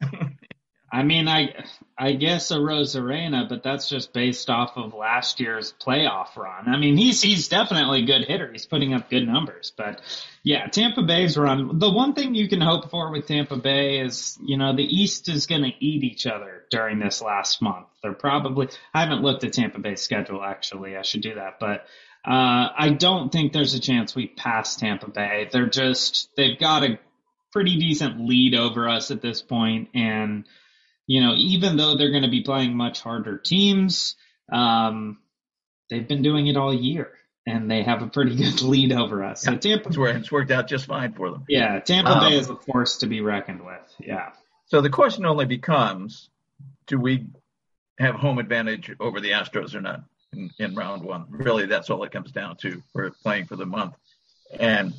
I 0.94 1.02
mean, 1.02 1.26
I 1.26 1.52
I 1.98 2.12
guess 2.12 2.52
Arozarena, 2.52 3.48
but 3.48 3.64
that's 3.64 3.88
just 3.88 4.12
based 4.12 4.48
off 4.48 4.76
of 4.76 4.94
last 4.94 5.40
year's 5.40 5.74
playoff 5.84 6.36
run. 6.36 6.68
I 6.68 6.76
mean, 6.76 6.96
he's 6.96 7.20
he's 7.20 7.48
definitely 7.48 8.04
a 8.04 8.06
good 8.06 8.24
hitter. 8.24 8.52
He's 8.52 8.64
putting 8.64 8.94
up 8.94 9.10
good 9.10 9.26
numbers, 9.26 9.72
but 9.76 10.00
yeah, 10.44 10.68
Tampa 10.68 11.02
Bay's 11.02 11.36
run. 11.36 11.80
The 11.80 11.90
one 11.90 12.14
thing 12.14 12.36
you 12.36 12.48
can 12.48 12.60
hope 12.60 12.92
for 12.92 13.10
with 13.10 13.26
Tampa 13.26 13.56
Bay 13.56 13.98
is, 13.98 14.38
you 14.40 14.56
know, 14.56 14.76
the 14.76 14.84
East 14.84 15.28
is 15.28 15.48
going 15.48 15.62
to 15.62 15.72
eat 15.84 16.04
each 16.04 16.28
other 16.28 16.62
during 16.70 17.00
this 17.00 17.20
last 17.20 17.60
month. 17.60 17.86
They're 18.00 18.12
probably. 18.12 18.68
I 18.94 19.00
haven't 19.00 19.22
looked 19.22 19.42
at 19.42 19.52
Tampa 19.52 19.80
Bay's 19.80 20.00
schedule 20.00 20.44
actually. 20.44 20.96
I 20.96 21.02
should 21.02 21.22
do 21.22 21.34
that, 21.34 21.58
but 21.58 21.86
uh, 22.24 22.70
I 22.78 22.96
don't 22.96 23.32
think 23.32 23.52
there's 23.52 23.74
a 23.74 23.80
chance 23.80 24.14
we 24.14 24.28
pass 24.28 24.76
Tampa 24.76 25.10
Bay. 25.10 25.48
They're 25.50 25.66
just 25.66 26.28
they've 26.36 26.58
got 26.58 26.84
a 26.84 27.00
pretty 27.52 27.78
decent 27.78 28.20
lead 28.20 28.54
over 28.54 28.88
us 28.88 29.10
at 29.10 29.22
this 29.22 29.42
point, 29.42 29.88
and 29.92 30.44
you 31.06 31.20
know 31.20 31.34
even 31.36 31.76
though 31.76 31.96
they're 31.96 32.10
going 32.10 32.22
to 32.22 32.30
be 32.30 32.42
playing 32.42 32.76
much 32.76 33.00
harder 33.00 33.38
teams, 33.38 34.16
um, 34.52 35.18
they've 35.90 36.06
been 36.06 36.22
doing 36.22 36.46
it 36.46 36.56
all 36.56 36.72
year, 36.72 37.12
and 37.46 37.70
they 37.70 37.82
have 37.82 38.02
a 38.02 38.06
pretty 38.06 38.36
good 38.42 38.62
lead 38.62 38.92
over 38.92 39.24
us. 39.24 39.44
Yeah, 39.44 39.52
so 39.52 39.58
Tampa, 39.58 39.88
it's, 39.88 39.98
it's 39.98 40.32
worked 40.32 40.50
out 40.50 40.68
just 40.68 40.86
fine 40.86 41.12
for 41.12 41.30
them. 41.30 41.44
Yeah, 41.48 41.80
Tampa 41.80 42.12
um, 42.12 42.20
Bay 42.20 42.36
is 42.36 42.48
a 42.48 42.56
force 42.56 42.98
to 42.98 43.06
be 43.06 43.20
reckoned 43.20 43.64
with. 43.64 43.94
Yeah. 43.98 44.30
So 44.66 44.80
the 44.80 44.90
question 44.90 45.26
only 45.26 45.44
becomes, 45.44 46.30
do 46.86 46.98
we 46.98 47.26
have 47.98 48.14
home 48.14 48.38
advantage 48.38 48.90
over 48.98 49.20
the 49.20 49.32
Astros 49.32 49.74
or 49.74 49.80
not? 49.82 50.04
in, 50.36 50.50
in 50.58 50.74
round 50.74 51.02
one. 51.02 51.26
Really, 51.30 51.66
that's 51.66 51.90
all 51.90 52.02
it 52.04 52.12
comes 52.12 52.32
down 52.32 52.56
to 52.58 52.82
for 52.92 53.10
playing 53.22 53.46
for 53.46 53.56
the 53.56 53.66
month. 53.66 53.94
And 54.58 54.94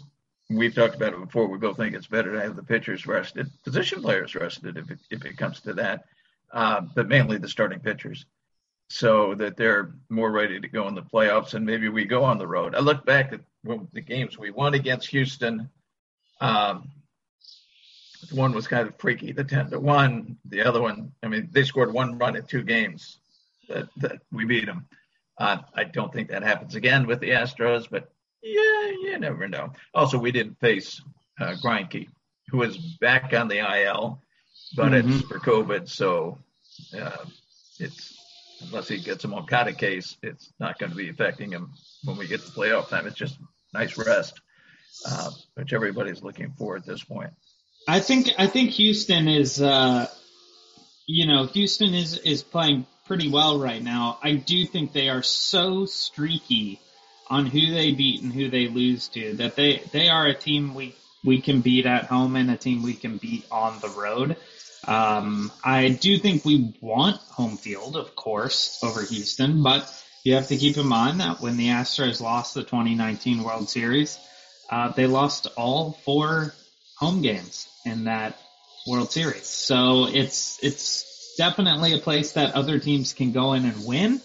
we've 0.49 0.75
talked 0.75 0.95
about 0.95 1.13
it 1.13 1.19
before. 1.19 1.47
We 1.47 1.57
both 1.57 1.77
think 1.77 1.95
it's 1.95 2.07
better 2.07 2.33
to 2.33 2.41
have 2.41 2.55
the 2.55 2.63
pitchers 2.63 3.07
rested, 3.07 3.49
position 3.63 4.01
players 4.01 4.35
rested 4.35 4.77
if 4.77 4.91
it, 4.91 4.99
if 5.09 5.25
it 5.25 5.37
comes 5.37 5.59
to 5.61 5.73
that, 5.73 6.05
uh, 6.53 6.81
but 6.95 7.07
mainly 7.07 7.37
the 7.37 7.49
starting 7.49 7.79
pitchers, 7.79 8.25
so 8.89 9.33
that 9.35 9.57
they're 9.57 9.93
more 10.09 10.31
ready 10.31 10.59
to 10.59 10.67
go 10.67 10.87
in 10.87 10.95
the 10.95 11.01
playoffs. 11.01 11.53
And 11.53 11.65
maybe 11.65 11.89
we 11.89 12.05
go 12.05 12.23
on 12.23 12.37
the 12.37 12.47
road. 12.47 12.75
I 12.75 12.79
look 12.79 13.05
back 13.05 13.33
at 13.33 13.41
the 13.93 14.01
games 14.01 14.37
we 14.37 14.51
won 14.51 14.75
against 14.75 15.07
Houston. 15.09 15.69
Um, 16.39 16.91
one 18.31 18.53
was 18.53 18.67
kind 18.67 18.87
of 18.87 18.95
freaky, 18.97 19.31
the 19.31 19.43
ten 19.43 19.69
to 19.71 19.79
one. 19.79 20.37
The 20.45 20.61
other 20.61 20.81
one, 20.81 21.11
I 21.23 21.27
mean, 21.27 21.49
they 21.51 21.63
scored 21.63 21.93
one 21.93 22.17
run 22.17 22.35
in 22.35 22.45
two 22.45 22.63
games 22.63 23.17
that, 23.69 23.87
that 23.97 24.21
we 24.31 24.45
beat 24.45 24.65
them. 24.65 24.87
Uh, 25.37 25.57
I 25.73 25.83
don't 25.83 26.13
think 26.13 26.29
that 26.29 26.43
happens 26.43 26.75
again 26.75 27.07
with 27.07 27.19
the 27.19 27.31
Astros, 27.31 27.87
but 27.89 28.11
yeah, 28.45 28.89
you 29.01 29.19
never 29.19 29.47
know. 29.47 29.73
Also, 29.93 30.19
we 30.19 30.31
didn't 30.31 30.59
face 30.59 31.01
uh, 31.41 31.55
Greinke, 31.63 32.07
who 32.49 32.61
is 32.61 32.77
back 32.77 33.33
on 33.33 33.47
the 33.47 33.57
IL, 33.57 34.21
but 34.75 34.91
mm-hmm. 34.91 35.11
it's 35.11 35.27
for 35.27 35.39
COVID, 35.39 35.89
so 35.89 36.37
uh, 36.99 37.25
it's 37.79 38.15
unless 38.61 38.87
he 38.87 38.99
gets 38.99 39.23
a 39.23 39.27
Moncada 39.27 39.73
case, 39.73 40.15
it's 40.21 40.51
not 40.59 40.77
going 40.79 40.91
to 40.91 40.95
be 40.95 41.09
affecting 41.09 41.51
him 41.51 41.71
when 42.03 42.17
we 42.17 42.27
get 42.27 42.41
to 42.41 42.51
playoff 42.51 42.89
time. 42.89 43.07
It's 43.07 43.17
just 43.17 43.37
nice 43.73 43.97
rest, 43.97 44.39
uh, 45.07 45.31
which 45.55 45.73
everybody's 45.73 46.21
looking 46.21 46.53
for 46.57 46.77
at 46.77 46.85
this 46.85 47.03
point. 47.03 47.31
I 47.87 47.99
think 47.99 48.29
I 48.37 48.47
think 48.47 48.71
Houston 48.71 49.27
is, 49.27 49.59
uh, 49.61 50.07
you 51.07 51.25
know, 51.25 51.45
Houston 51.47 51.95
is 51.95 52.17
is 52.19 52.43
playing 52.43 52.85
pretty 53.05 53.29
well 53.29 53.59
right 53.59 53.81
now. 53.81 54.19
I 54.21 54.33
do 54.33 54.65
think 54.65 54.93
they 54.93 55.09
are 55.09 55.23
so 55.23 55.85
streaky 55.85 56.79
on 57.27 57.45
who 57.45 57.73
they 57.73 57.91
beat 57.91 58.21
and 58.21 58.31
who 58.31 58.49
they 58.49 58.67
lose 58.67 59.07
to 59.09 59.33
that 59.33 59.55
they 59.55 59.77
they 59.91 60.09
are 60.09 60.27
a 60.27 60.33
team 60.33 60.73
we 60.73 60.95
we 61.23 61.41
can 61.41 61.61
beat 61.61 61.85
at 61.85 62.05
home 62.05 62.35
and 62.35 62.51
a 62.51 62.57
team 62.57 62.83
we 62.83 62.93
can 62.93 63.17
beat 63.17 63.45
on 63.51 63.79
the 63.79 63.89
road. 63.89 64.37
Um, 64.87 65.51
I 65.63 65.89
do 65.89 66.17
think 66.19 66.45
we 66.45 66.75
want 66.79 67.17
home 67.31 67.57
field, 67.57 67.95
of 67.97 68.15
course, 68.15 68.79
over 68.83 69.01
Houston, 69.01 69.63
but 69.63 69.91
you 70.23 70.35
have 70.35 70.47
to 70.49 70.57
keep 70.57 70.77
in 70.77 70.85
mind 70.85 71.21
that 71.21 71.41
when 71.41 71.57
the 71.57 71.69
Astros 71.69 72.21
lost 72.21 72.53
the 72.53 72.61
2019 72.61 73.43
World 73.43 73.69
Series, 73.69 74.19
uh, 74.69 74.89
they 74.89 75.07
lost 75.07 75.47
all 75.55 75.93
four 76.05 76.53
home 76.97 77.21
games 77.21 77.67
in 77.85 78.05
that 78.05 78.39
World 78.87 79.11
Series. 79.11 79.47
So 79.47 80.07
it's 80.07 80.59
it's 80.61 81.35
definitely 81.37 81.93
a 81.93 81.99
place 81.99 82.33
that 82.33 82.53
other 82.53 82.79
teams 82.79 83.13
can 83.13 83.31
go 83.31 83.53
in 83.53 83.65
and 83.65 83.85
win. 83.85 84.21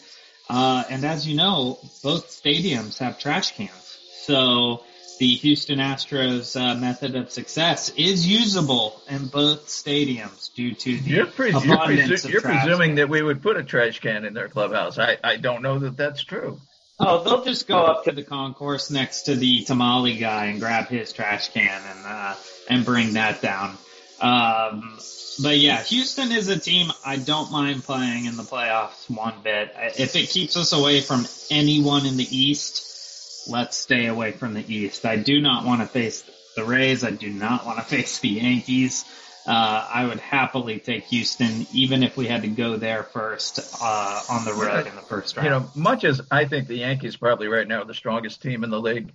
Uh, 0.51 0.83
and 0.91 1.05
as 1.05 1.29
you 1.29 1.37
know, 1.37 1.79
both 2.03 2.29
stadiums 2.29 2.99
have 2.99 3.19
trash 3.21 3.53
cans. 3.57 3.99
So 4.23 4.83
the 5.21 5.29
Houston 5.29 5.79
Astros 5.79 6.61
uh, 6.61 6.75
method 6.75 7.15
of 7.15 7.31
success 7.31 7.91
is 7.91 8.27
usable 8.27 9.01
in 9.09 9.27
both 9.27 9.69
stadiums 9.69 10.53
due 10.53 10.75
to 10.75 10.99
the 10.99 11.11
you're, 11.11 11.27
pre- 11.27 11.53
you're, 11.53 11.61
presu- 11.61 12.31
you're 12.33 12.41
presuming 12.41 12.97
that 12.97 13.09
we 13.09 13.23
would 13.23 13.43
put 13.43 13.57
a 13.57 13.63
trash 13.63 14.01
can 14.01 14.25
in 14.25 14.35
their 14.35 14.49
clubhouse. 14.49 14.99
I, 14.99 15.19
I 15.23 15.37
don't 15.37 15.63
know 15.63 15.79
that 15.79 15.97
that's 15.97 16.25
true. 16.25 16.61
Oh, 16.99 17.23
they'll 17.23 17.45
just 17.45 17.69
go 17.69 17.79
up 17.79 18.05
to 18.05 18.13
the 18.13 18.25
concourse 18.25 18.91
next 18.91 19.23
to 19.23 19.37
the 19.37 19.65
tamale 19.65 20.17
guy 20.17 20.47
and 20.47 20.61
grab 20.61 20.89
his 20.89 21.13
trash 21.13 21.49
can 21.51 21.81
and 21.83 22.07
uh, 22.07 22.35
and 22.69 22.85
bring 22.85 23.15
that 23.15 23.41
down. 23.41 23.79
Um, 24.21 24.99
but 25.43 25.59
yeah, 25.59 25.83
Houston 25.85 26.33
is 26.33 26.49
a 26.49 26.59
team 26.59 26.93
I 27.05 27.17
don't 27.17 27.51
mind 27.51 27.85
playing 27.85 28.27
in 28.27 28.37
the 28.37 28.43
playoffs 28.43 29.09
one 29.09 29.35
bit. 29.43 29.75
If 29.99 30.17
it 30.17 30.29
keeps 30.29 30.57
us 30.57 30.73
away 30.73 31.01
from 31.01 31.27
anyone 31.51 32.05
in 32.05 32.17
the 32.17 32.27
East, 32.37 33.49
let's 33.49 33.77
stay 33.77 34.07
away 34.07 34.33
from 34.33 34.55
the 34.55 34.75
East. 34.75 35.07
I 35.07 35.17
do 35.17 35.41
not 35.41 35.65
want 35.65 35.81
to 35.81 35.87
face 35.87 36.25
the 36.57 36.65
Rays. 36.65 37.05
I 37.05 37.11
do 37.11 37.31
not 37.31 37.65
want 37.65 37.79
to 37.79 37.85
face 37.97 38.19
the 38.19 38.29
Yankees. 38.29 39.05
Uh, 39.47 39.89
I 39.93 40.05
would 40.05 40.21
happily 40.21 40.79
take 40.79 41.05
Houston, 41.05 41.67
even 41.73 42.03
if 42.03 42.17
we 42.17 42.27
had 42.27 42.43
to 42.43 42.49
go 42.49 42.77
there 42.77 43.03
first 43.03 43.59
uh, 43.81 44.21
on 44.29 44.45
the 44.45 44.53
road 44.53 44.87
in 44.87 44.95
the 44.95 45.03
first 45.03 45.37
round. 45.37 45.47
You 45.47 45.51
know, 45.51 45.71
much 45.75 46.05
as 46.05 46.21
I 46.31 46.45
think 46.45 46.69
the 46.69 46.77
Yankees 46.77 47.17
probably 47.17 47.49
right 47.49 47.67
now 47.67 47.81
are 47.81 47.87
the 47.87 47.95
strongest 47.95 48.43
team 48.43 48.65
in 48.65 48.71
the 48.71 48.81
league, 48.81 49.13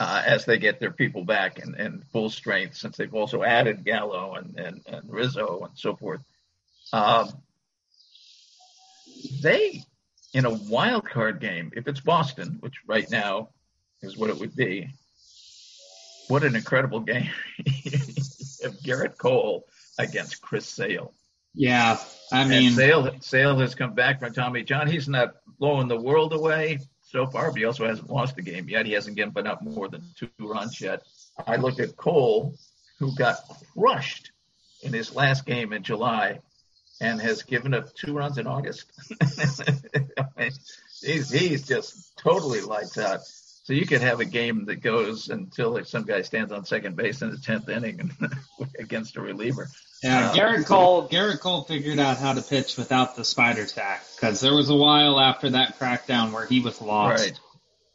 uh, 0.00 0.22
as 0.26 0.44
they 0.44 0.58
get 0.58 0.80
their 0.80 0.90
people 0.90 1.24
back 1.24 1.58
in, 1.58 1.74
in 1.76 2.02
full 2.12 2.30
strength, 2.30 2.76
since 2.76 2.96
they've 2.96 3.14
also 3.14 3.42
added 3.42 3.84
Gallo 3.84 4.34
and, 4.34 4.58
and, 4.58 4.80
and 4.86 5.12
Rizzo 5.12 5.60
and 5.64 5.78
so 5.78 5.94
forth. 5.94 6.20
Um, 6.92 7.30
they, 9.40 9.82
in 10.32 10.44
a 10.44 10.50
wild 10.52 11.08
card 11.08 11.40
game, 11.40 11.70
if 11.76 11.86
it's 11.86 12.00
Boston, 12.00 12.58
which 12.60 12.74
right 12.86 13.08
now 13.10 13.50
is 14.02 14.16
what 14.16 14.30
it 14.30 14.38
would 14.38 14.56
be, 14.56 14.90
what 16.28 16.42
an 16.42 16.56
incredible 16.56 17.00
game 17.00 17.30
of 18.64 18.78
Gerrit 18.82 19.16
Cole 19.16 19.64
against 19.98 20.40
Chris 20.40 20.66
Sale. 20.66 21.12
Yeah, 21.54 21.98
I 22.32 22.44
mean, 22.44 22.66
and 22.68 22.74
Sale, 22.74 23.14
Sale 23.20 23.58
has 23.60 23.76
come 23.76 23.94
back 23.94 24.18
from 24.18 24.32
Tommy 24.32 24.64
John. 24.64 24.88
He's 24.88 25.08
not 25.08 25.36
blowing 25.58 25.86
the 25.86 26.00
world 26.00 26.32
away, 26.32 26.80
so 27.14 27.26
far, 27.28 27.50
but 27.52 27.58
he 27.58 27.64
also 27.64 27.86
hasn't 27.86 28.10
lost 28.10 28.36
a 28.38 28.42
game 28.42 28.68
yet. 28.68 28.86
He 28.86 28.92
hasn't 28.92 29.14
given 29.14 29.46
up 29.46 29.62
more 29.62 29.88
than 29.88 30.02
two 30.16 30.28
runs 30.40 30.80
yet. 30.80 31.02
I 31.46 31.56
looked 31.56 31.78
at 31.78 31.96
Cole, 31.96 32.56
who 32.98 33.14
got 33.14 33.36
crushed 33.72 34.32
in 34.82 34.92
his 34.92 35.14
last 35.14 35.46
game 35.46 35.72
in 35.72 35.84
July 35.84 36.40
and 37.00 37.20
has 37.20 37.44
given 37.44 37.72
up 37.72 37.94
two 37.94 38.14
runs 38.14 38.36
in 38.36 38.48
August. 38.48 38.90
he's, 41.04 41.30
he's 41.30 41.68
just 41.68 42.18
totally 42.18 42.62
lights 42.62 42.98
out. 42.98 43.20
So 43.64 43.72
you 43.72 43.86
could 43.86 44.02
have 44.02 44.20
a 44.20 44.26
game 44.26 44.66
that 44.66 44.82
goes 44.82 45.30
until 45.30 45.70
like, 45.70 45.86
some 45.86 46.04
guy 46.04 46.20
stands 46.20 46.52
on 46.52 46.66
second 46.66 46.96
base 46.96 47.22
in 47.22 47.30
the 47.30 47.38
tenth 47.38 47.66
inning 47.70 48.10
against 48.78 49.16
a 49.16 49.22
reliever. 49.22 49.68
Yeah, 50.02 50.30
um, 50.30 50.36
Gerrit 50.36 50.66
Cole. 50.66 51.08
Gerrit 51.08 51.40
Cole 51.40 51.64
figured 51.64 51.98
out 51.98 52.18
how 52.18 52.34
to 52.34 52.42
pitch 52.42 52.76
without 52.76 53.16
the 53.16 53.24
spider 53.24 53.64
tack 53.64 54.04
because 54.14 54.40
there 54.40 54.54
was 54.54 54.68
a 54.68 54.76
while 54.76 55.18
after 55.18 55.50
that 55.50 55.78
crackdown 55.78 56.32
where 56.32 56.44
he 56.44 56.60
was 56.60 56.82
lost, 56.82 57.24
right. 57.24 57.40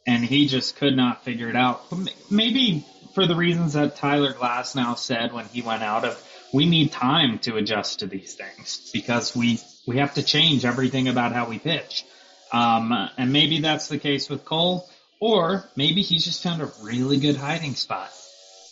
and 0.08 0.24
he 0.24 0.48
just 0.48 0.74
could 0.74 0.96
not 0.96 1.22
figure 1.22 1.48
it 1.48 1.54
out. 1.54 1.84
Maybe 2.28 2.84
for 3.14 3.26
the 3.26 3.36
reasons 3.36 3.74
that 3.74 3.94
Tyler 3.94 4.32
Glasnow 4.32 4.98
said 4.98 5.32
when 5.32 5.44
he 5.46 5.62
went 5.62 5.84
out 5.84 6.04
of, 6.04 6.20
we 6.52 6.66
need 6.66 6.90
time 6.90 7.38
to 7.40 7.56
adjust 7.58 8.00
to 8.00 8.08
these 8.08 8.34
things 8.34 8.90
because 8.92 9.36
we 9.36 9.60
we 9.86 9.98
have 9.98 10.14
to 10.14 10.24
change 10.24 10.64
everything 10.64 11.06
about 11.06 11.32
how 11.32 11.48
we 11.48 11.60
pitch. 11.60 12.04
Um, 12.52 12.92
and 13.16 13.32
maybe 13.32 13.60
that's 13.60 13.86
the 13.86 13.98
case 13.98 14.28
with 14.28 14.44
Cole. 14.44 14.88
Or 15.20 15.64
maybe 15.76 16.02
he's 16.02 16.24
just 16.24 16.42
found 16.42 16.62
a 16.62 16.70
really 16.82 17.18
good 17.18 17.36
hiding 17.36 17.74
spot. 17.74 18.10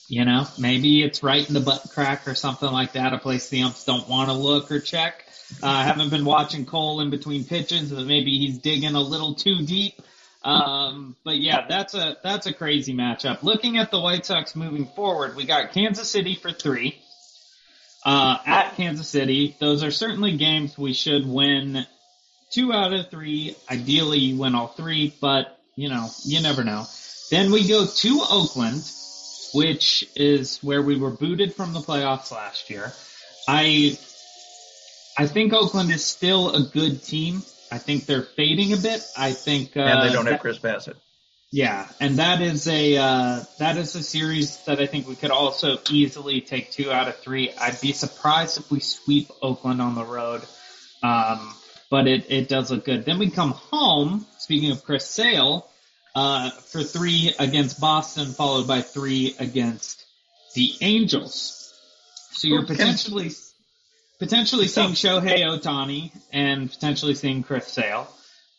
You 0.08 0.24
know, 0.24 0.46
maybe 0.58 1.02
it's 1.02 1.22
right 1.22 1.46
in 1.46 1.52
the 1.52 1.60
butt 1.60 1.86
crack 1.92 2.26
or 2.26 2.34
something 2.34 2.70
like 2.70 2.92
that, 2.92 3.12
a 3.12 3.18
place 3.18 3.50
the 3.50 3.62
umps 3.62 3.84
don't 3.84 4.08
want 4.08 4.30
to 4.30 4.34
look 4.34 4.72
or 4.72 4.80
check. 4.80 5.26
Uh, 5.62 5.66
I 5.66 5.84
haven't 5.84 6.08
been 6.08 6.24
watching 6.24 6.64
Cole 6.64 7.00
in 7.00 7.10
between 7.10 7.44
pitches, 7.44 7.92
but 7.92 8.06
maybe 8.06 8.38
he's 8.38 8.58
digging 8.58 8.94
a 8.94 9.00
little 9.00 9.34
too 9.34 9.66
deep. 9.66 10.00
Um, 10.42 11.16
but 11.24 11.36
yeah, 11.38 11.66
that's 11.68 11.94
a 11.94 12.16
that's 12.22 12.46
a 12.46 12.54
crazy 12.54 12.94
matchup. 12.94 13.42
Looking 13.42 13.76
at 13.76 13.90
the 13.90 14.00
White 14.00 14.24
Sox 14.24 14.56
moving 14.56 14.86
forward, 14.86 15.36
we 15.36 15.44
got 15.44 15.72
Kansas 15.72 16.10
City 16.10 16.34
for 16.34 16.52
three. 16.52 16.98
Uh, 18.04 18.38
at 18.46 18.76
Kansas 18.76 19.08
City, 19.08 19.56
those 19.58 19.82
are 19.82 19.90
certainly 19.90 20.36
games 20.36 20.78
we 20.78 20.92
should 20.94 21.26
win 21.26 21.84
two 22.50 22.72
out 22.72 22.92
of 22.92 23.10
three. 23.10 23.56
Ideally, 23.70 24.18
you 24.18 24.38
win 24.38 24.54
all 24.54 24.68
three, 24.68 25.12
but 25.20 25.57
you 25.78 25.88
know, 25.88 26.10
you 26.24 26.42
never 26.42 26.64
know. 26.64 26.86
Then 27.30 27.52
we 27.52 27.68
go 27.68 27.86
to 27.86 28.20
Oakland, 28.28 28.82
which 29.54 30.04
is 30.16 30.58
where 30.58 30.82
we 30.82 30.98
were 30.98 31.12
booted 31.12 31.54
from 31.54 31.72
the 31.72 31.78
playoffs 31.78 32.32
last 32.32 32.68
year. 32.68 32.92
I 33.46 33.96
I 35.16 35.26
think 35.26 35.52
Oakland 35.52 35.92
is 35.92 36.04
still 36.04 36.50
a 36.54 36.62
good 36.62 37.04
team. 37.04 37.42
I 37.70 37.78
think 37.78 38.06
they're 38.06 38.22
fading 38.22 38.72
a 38.72 38.76
bit. 38.76 39.02
I 39.16 39.32
think 39.32 39.76
uh, 39.76 39.80
and 39.82 40.08
they 40.08 40.12
don't 40.12 40.26
have 40.26 40.40
Chris 40.40 40.58
Bassitt. 40.58 40.96
Yeah, 41.52 41.88
and 42.00 42.16
that 42.16 42.42
is 42.42 42.66
a 42.66 42.96
uh, 42.96 43.44
that 43.60 43.76
is 43.76 43.94
a 43.94 44.02
series 44.02 44.56
that 44.64 44.80
I 44.80 44.86
think 44.86 45.06
we 45.06 45.14
could 45.14 45.30
also 45.30 45.78
easily 45.90 46.40
take 46.40 46.72
two 46.72 46.90
out 46.90 47.06
of 47.06 47.16
three. 47.18 47.52
I'd 47.52 47.80
be 47.80 47.92
surprised 47.92 48.58
if 48.58 48.68
we 48.68 48.80
sweep 48.80 49.30
Oakland 49.40 49.80
on 49.80 49.94
the 49.94 50.04
road. 50.04 50.42
Um, 51.04 51.54
but 51.90 52.06
it, 52.06 52.30
it 52.30 52.48
does 52.48 52.70
look 52.70 52.84
good. 52.84 53.04
Then 53.04 53.18
we 53.18 53.30
come 53.30 53.52
home, 53.52 54.26
speaking 54.38 54.70
of 54.70 54.84
Chris 54.84 55.06
Sale, 55.06 55.68
uh, 56.14 56.50
for 56.50 56.82
three 56.82 57.32
against 57.38 57.80
Boston, 57.80 58.26
followed 58.32 58.66
by 58.66 58.80
three 58.80 59.34
against 59.38 60.04
the 60.54 60.72
Angels. 60.80 61.72
So 62.32 62.48
you're 62.48 62.66
potentially 62.66 63.30
potentially 64.18 64.66
seeing 64.66 64.90
Shohei 64.90 65.40
Ohtani 65.42 66.12
and 66.32 66.70
potentially 66.70 67.14
seeing 67.14 67.42
Chris 67.42 67.68
Sale 67.68 68.08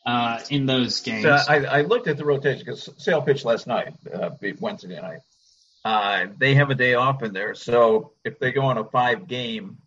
uh, 0.06 0.40
in 0.50 0.66
those 0.66 1.02
games. 1.02 1.24
So 1.24 1.32
I, 1.32 1.66
I 1.66 1.82
looked 1.82 2.08
at 2.08 2.18
the 2.18 2.26
rotation 2.26 2.64
because 2.66 2.90
Sale 2.98 3.22
pitched 3.22 3.46
last 3.46 3.68
night, 3.68 3.94
uh, 4.14 4.32
Wednesday 4.60 5.00
night. 5.00 5.20
Uh, 5.86 6.28
they 6.38 6.56
have 6.56 6.70
a 6.70 6.76
day 6.76 6.94
off 6.96 7.24
in 7.24 7.32
there, 7.32 7.56
so 7.56 8.12
if 8.26 8.38
they 8.40 8.52
go 8.52 8.64
on 8.64 8.78
a 8.78 8.84
five-game 8.84 9.78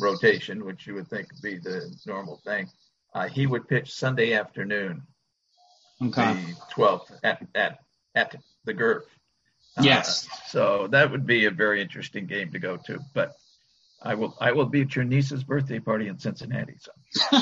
rotation, 0.00 0.64
which 0.64 0.86
you 0.86 0.94
would 0.94 1.08
think 1.08 1.26
would 1.32 1.42
be 1.42 1.58
the 1.58 1.92
normal 2.06 2.40
thing, 2.44 2.68
uh, 3.14 3.28
he 3.28 3.46
would 3.46 3.68
pitch 3.68 3.92
Sunday 3.92 4.34
afternoon, 4.34 5.02
okay. 6.02 6.34
the 6.34 6.56
12th 6.74 7.10
at, 7.22 7.46
at, 7.54 7.78
at 8.14 8.36
the 8.64 8.74
Gerv. 8.74 9.02
Uh, 9.76 9.82
yes. 9.82 10.28
So 10.48 10.88
that 10.88 11.10
would 11.10 11.26
be 11.26 11.46
a 11.46 11.50
very 11.50 11.80
interesting 11.80 12.26
game 12.26 12.52
to 12.52 12.58
go 12.58 12.76
to. 12.76 12.98
But 13.14 13.32
I 14.02 14.14
will 14.14 14.36
I 14.40 14.52
will 14.52 14.66
be 14.66 14.82
at 14.82 14.96
your 14.96 15.04
niece's 15.04 15.44
birthday 15.44 15.78
party 15.78 16.08
in 16.08 16.18
Cincinnati. 16.18 16.76
So. 16.78 17.38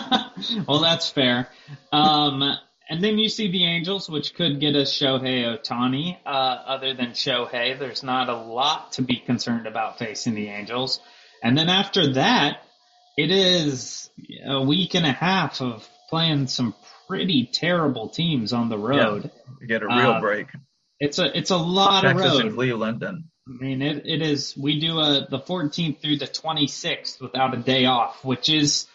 well, 0.69 0.81
that's 0.81 1.09
fair. 1.11 1.49
Um, 1.93 2.43
and 2.91 3.05
then 3.05 3.19
you 3.19 3.29
see 3.29 3.51
the 3.51 3.65
Angels, 3.65 4.09
which 4.09 4.35
could 4.35 4.61
get 4.61 4.75
us 4.75 4.93
Shohei 4.93 5.45
Ohtani. 5.45 6.17
Uh, 6.25 6.29
other 6.29 6.95
than 6.95 7.11
Shohei, 7.11 7.79
there's 7.79 8.03
not 8.03 8.29
a 8.29 8.37
lot 8.37 8.93
to 8.93 9.03
be 9.03 9.17
concerned 9.17 9.67
about 9.67 9.99
facing 9.99 10.35
the 10.35 10.49
Angels. 10.49 11.01
And 11.43 11.57
then 11.57 11.69
after 11.69 12.15
that, 12.15 12.63
it 13.19 13.33
is 13.33 14.11
a 14.47 14.63
week 14.63 14.95
and 14.95 15.05
a 15.05 15.11
half 15.11 15.61
of 15.61 15.87
playing 16.09 16.47
some 16.47 16.73
pretty 17.09 17.51
terrible 17.53 18.09
teams 18.09 18.53
on 18.53 18.69
the 18.69 18.79
road. 18.79 19.25
Yeah, 19.25 19.53
you 19.61 19.67
get 19.67 19.83
a 19.83 19.87
real 19.87 20.13
uh, 20.13 20.21
break. 20.21 20.47
It's 21.01 21.19
a 21.19 21.37
it's 21.37 21.51
a 21.51 21.57
lot 21.57 22.03
Texas 22.03 22.27
of 22.27 22.33
road. 22.33 22.41
and 22.47 22.55
Cleveland 22.55 23.03
and 23.03 23.25
I 23.49 23.65
mean 23.65 23.83
it 23.83 24.07
it 24.07 24.23
is 24.23 24.57
we 24.57 24.79
do 24.79 25.01
a 25.01 25.27
the 25.29 25.41
14th 25.41 26.01
through 26.01 26.19
the 26.19 26.29
26th 26.29 27.21
without 27.21 27.55
a 27.55 27.57
day 27.57 27.87
off, 27.87 28.25
which 28.25 28.49
is 28.49 28.87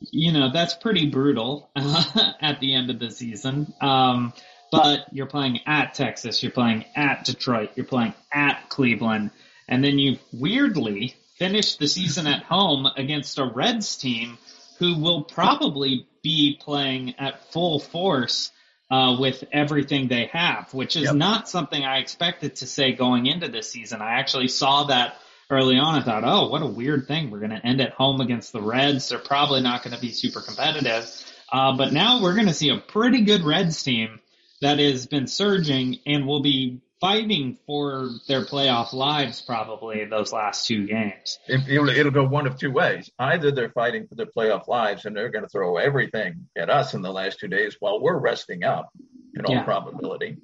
you 0.00 0.32
know 0.32 0.50
that's 0.52 0.74
pretty 0.74 1.06
brutal 1.06 1.70
uh, 1.76 2.32
at 2.40 2.58
the 2.58 2.74
end 2.74 2.90
of 2.90 2.98
the 2.98 3.12
season. 3.12 3.72
Um, 3.80 4.32
but 4.72 5.06
you're 5.12 5.26
playing 5.26 5.60
at 5.66 5.94
Texas, 5.94 6.42
you're 6.42 6.50
playing 6.50 6.84
at 6.96 7.26
Detroit, 7.26 7.70
you're 7.76 7.86
playing 7.86 8.14
at 8.32 8.70
Cleveland, 8.70 9.30
and 9.68 9.84
then 9.84 10.00
you 10.00 10.18
weirdly 10.32 11.14
finish 11.42 11.74
the 11.74 11.88
season 11.88 12.28
at 12.28 12.44
home 12.44 12.86
against 12.96 13.36
a 13.36 13.44
Reds 13.44 13.96
team 13.96 14.38
who 14.78 15.00
will 15.00 15.24
probably 15.24 16.06
be 16.22 16.56
playing 16.60 17.16
at 17.18 17.50
full 17.50 17.80
force 17.80 18.52
uh, 18.92 19.16
with 19.18 19.42
everything 19.50 20.06
they 20.06 20.26
have, 20.26 20.72
which 20.72 20.94
is 20.94 21.06
yep. 21.06 21.16
not 21.16 21.48
something 21.48 21.84
I 21.84 21.98
expected 21.98 22.54
to 22.56 22.66
say 22.68 22.92
going 22.92 23.26
into 23.26 23.48
this 23.48 23.68
season. 23.68 24.00
I 24.00 24.20
actually 24.20 24.46
saw 24.46 24.84
that 24.84 25.16
early 25.50 25.78
on. 25.78 26.00
I 26.00 26.04
thought, 26.04 26.22
oh, 26.22 26.46
what 26.46 26.62
a 26.62 26.66
weird 26.66 27.08
thing. 27.08 27.32
We're 27.32 27.40
going 27.40 27.50
to 27.50 27.66
end 27.66 27.80
at 27.80 27.90
home 27.90 28.20
against 28.20 28.52
the 28.52 28.62
Reds. 28.62 29.08
They're 29.08 29.18
probably 29.18 29.62
not 29.62 29.82
going 29.82 29.96
to 29.96 30.00
be 30.00 30.12
super 30.12 30.42
competitive. 30.42 31.10
Uh, 31.52 31.76
but 31.76 31.92
now 31.92 32.22
we're 32.22 32.36
going 32.36 32.46
to 32.46 32.54
see 32.54 32.68
a 32.68 32.78
pretty 32.78 33.22
good 33.22 33.42
Reds 33.42 33.82
team 33.82 34.20
that 34.60 34.78
has 34.78 35.06
been 35.06 35.26
surging 35.26 35.98
and 36.06 36.24
will 36.24 36.40
be 36.40 36.82
fighting 37.02 37.58
for 37.66 38.08
their 38.28 38.44
playoff 38.44 38.92
lives 38.92 39.42
probably 39.42 40.04
those 40.04 40.32
last 40.32 40.68
two 40.68 40.86
games. 40.86 41.40
It'll, 41.48 41.88
it'll 41.88 42.12
go 42.12 42.24
one 42.24 42.46
of 42.46 42.56
two 42.56 42.70
ways. 42.70 43.10
Either 43.18 43.50
they're 43.50 43.70
fighting 43.70 44.06
for 44.06 44.14
their 44.14 44.26
playoff 44.26 44.68
lives 44.68 45.04
and 45.04 45.16
they're 45.16 45.28
going 45.28 45.42
to 45.44 45.48
throw 45.48 45.78
everything 45.78 46.46
at 46.56 46.70
us 46.70 46.94
in 46.94 47.02
the 47.02 47.12
last 47.12 47.40
two 47.40 47.48
days 47.48 47.76
while 47.80 48.00
we're 48.00 48.16
resting 48.16 48.62
up 48.62 48.90
in 49.34 49.44
all 49.44 49.56
yeah. 49.56 49.64
probability. 49.64 50.36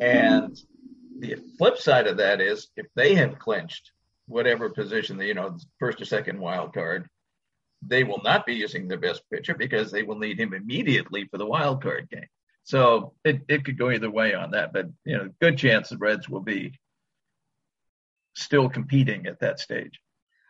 And 0.00 0.58
the 1.18 1.36
flip 1.58 1.76
side 1.76 2.06
of 2.06 2.16
that 2.16 2.40
is 2.40 2.68
if 2.74 2.86
they 2.96 3.14
have 3.16 3.38
clinched 3.38 3.92
whatever 4.26 4.70
position, 4.70 5.20
you 5.20 5.34
know, 5.34 5.58
first 5.78 6.00
or 6.00 6.06
second 6.06 6.40
wild 6.40 6.72
card, 6.72 7.06
they 7.82 8.02
will 8.02 8.22
not 8.24 8.46
be 8.46 8.54
using 8.54 8.88
their 8.88 8.98
best 8.98 9.22
pitcher 9.30 9.54
because 9.54 9.90
they 9.90 10.04
will 10.04 10.18
need 10.18 10.40
him 10.40 10.54
immediately 10.54 11.28
for 11.30 11.36
the 11.36 11.46
wild 11.46 11.82
card 11.82 12.08
game. 12.08 12.28
So 12.68 13.14
it, 13.24 13.40
it 13.48 13.64
could 13.64 13.78
go 13.78 13.90
either 13.90 14.10
way 14.10 14.34
on 14.34 14.50
that, 14.50 14.74
but 14.74 14.90
you 15.06 15.16
know, 15.16 15.30
good 15.40 15.56
chance 15.56 15.88
the 15.88 15.96
Reds 15.96 16.28
will 16.28 16.42
be 16.42 16.78
still 18.34 18.68
competing 18.68 19.26
at 19.26 19.40
that 19.40 19.58
stage. 19.58 19.98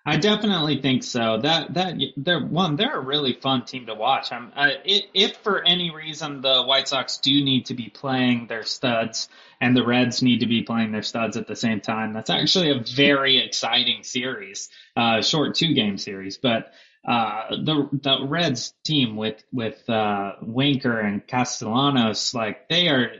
I 0.04 0.16
definitely 0.16 0.82
think 0.82 1.04
so. 1.04 1.38
That 1.40 1.74
that 1.74 1.94
they're 2.16 2.44
one. 2.44 2.74
They're 2.74 2.98
a 2.98 3.04
really 3.04 3.34
fun 3.34 3.66
team 3.66 3.86
to 3.86 3.94
watch. 3.94 4.32
I'm, 4.32 4.52
I, 4.56 4.78
if 4.84 5.36
for 5.36 5.62
any 5.62 5.94
reason 5.94 6.40
the 6.40 6.64
White 6.64 6.88
Sox 6.88 7.18
do 7.18 7.30
need 7.30 7.66
to 7.66 7.74
be 7.74 7.88
playing 7.88 8.48
their 8.48 8.64
studs 8.64 9.28
and 9.60 9.76
the 9.76 9.86
Reds 9.86 10.20
need 10.20 10.40
to 10.40 10.46
be 10.46 10.62
playing 10.62 10.90
their 10.90 11.02
studs 11.02 11.36
at 11.36 11.46
the 11.46 11.54
same 11.54 11.80
time, 11.80 12.14
that's 12.14 12.30
actually 12.30 12.70
a 12.70 12.82
very 12.82 13.38
exciting 13.38 14.02
series. 14.02 14.70
Uh, 14.96 15.22
short 15.22 15.54
two 15.54 15.72
game 15.72 15.98
series, 15.98 16.36
but 16.36 16.72
uh, 17.06 17.50
the 17.50 17.88
the 17.92 18.26
Reds 18.26 18.74
team 18.84 19.16
with 19.16 19.42
with 19.52 19.88
uh, 19.88 20.32
Winker 20.42 20.98
and 20.98 21.26
Castellanos, 21.26 22.34
like 22.34 22.68
they 22.68 22.88
are 22.88 23.12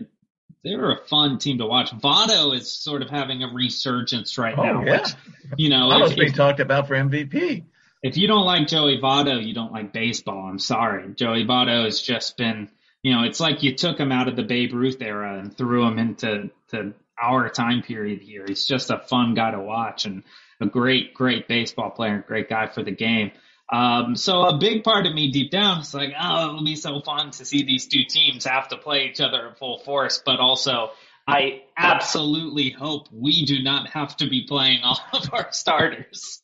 they're 0.65 0.93
a 0.93 1.07
fun 1.07 1.39
team 1.39 1.59
to 1.59 1.67
watch. 1.67 1.91
Votto 1.93 2.55
is 2.55 2.73
sort 2.73 3.03
of 3.03 3.11
having 3.11 3.43
a 3.43 3.49
resurgence 3.49 4.39
right 4.39 4.55
oh, 4.57 4.63
now. 4.63 4.85
Yeah. 4.85 5.01
Which, 5.01 5.11
you 5.57 5.69
know, 5.71 5.89
Votto's 5.89 6.15
being 6.15 6.33
talked 6.33 6.61
about 6.61 6.89
for 6.89 6.95
MVP. 6.95 7.65
If 8.03 8.17
you 8.17 8.29
don't 8.29 8.45
like 8.45 8.69
Joey 8.69 8.99
Votto, 8.99 9.45
you 9.45 9.55
don't 9.55 9.73
like 9.73 9.93
baseball. 9.93 10.47
I'm 10.47 10.59
sorry. 10.59 11.15
Joey 11.15 11.45
Votto 11.45 11.85
has 11.85 12.01
just 12.01 12.37
been, 12.37 12.71
you 13.03 13.13
know, 13.13 13.25
it's 13.25 13.41
like 13.41 13.63
you 13.63 13.75
took 13.75 13.99
him 13.99 14.13
out 14.13 14.29
of 14.29 14.37
the 14.37 14.43
Babe 14.43 14.73
Ruth 14.73 15.01
era 15.01 15.39
and 15.39 15.57
threw 15.57 15.87
him 15.87 15.99
into 15.99 16.51
to 16.69 16.95
our 17.21 17.49
time 17.49 17.83
period 17.83 18.21
here. 18.21 18.45
He's 18.47 18.67
just 18.67 18.91
a 18.91 18.99
fun 18.99 19.35
guy 19.35 19.51
to 19.51 19.61
watch 19.61 20.05
and 20.05 20.23
a 20.61 20.67
great, 20.67 21.15
great 21.15 21.49
baseball 21.49 21.91
player, 21.91 22.25
great 22.27 22.49
guy 22.49 22.69
for 22.69 22.83
the 22.83 22.93
game. 22.93 23.33
Um, 23.71 24.17
so 24.17 24.43
a 24.43 24.57
big 24.57 24.83
part 24.83 25.07
of 25.07 25.15
me 25.15 25.31
deep 25.31 25.51
down 25.51 25.81
is 25.81 25.93
like, 25.93 26.13
oh, 26.19 26.49
it'll 26.49 26.65
be 26.65 26.77
so 26.77 27.01
fun 27.01 27.31
to 27.33 27.45
see 27.45 27.65
these 27.65 27.87
two 27.87 28.05
teams 28.05 28.47
have 28.47 28.69
to 28.69 28.79
play 28.79 29.09
each 29.09 29.21
other 29.21 29.47
in 29.47 29.55
full 29.55 29.79
force, 29.79 30.23
but 30.25 30.41
also 30.41 30.91
I 31.27 31.63
absolutely 31.77 32.71
hope 32.71 33.09
we 33.13 33.45
do 33.45 33.63
not 33.63 33.91
have 33.91 34.17
to 34.19 34.29
be 34.29 34.47
playing 34.49 34.81
all 34.83 34.99
of 35.13 35.29
our 35.35 35.53
starters 35.53 36.43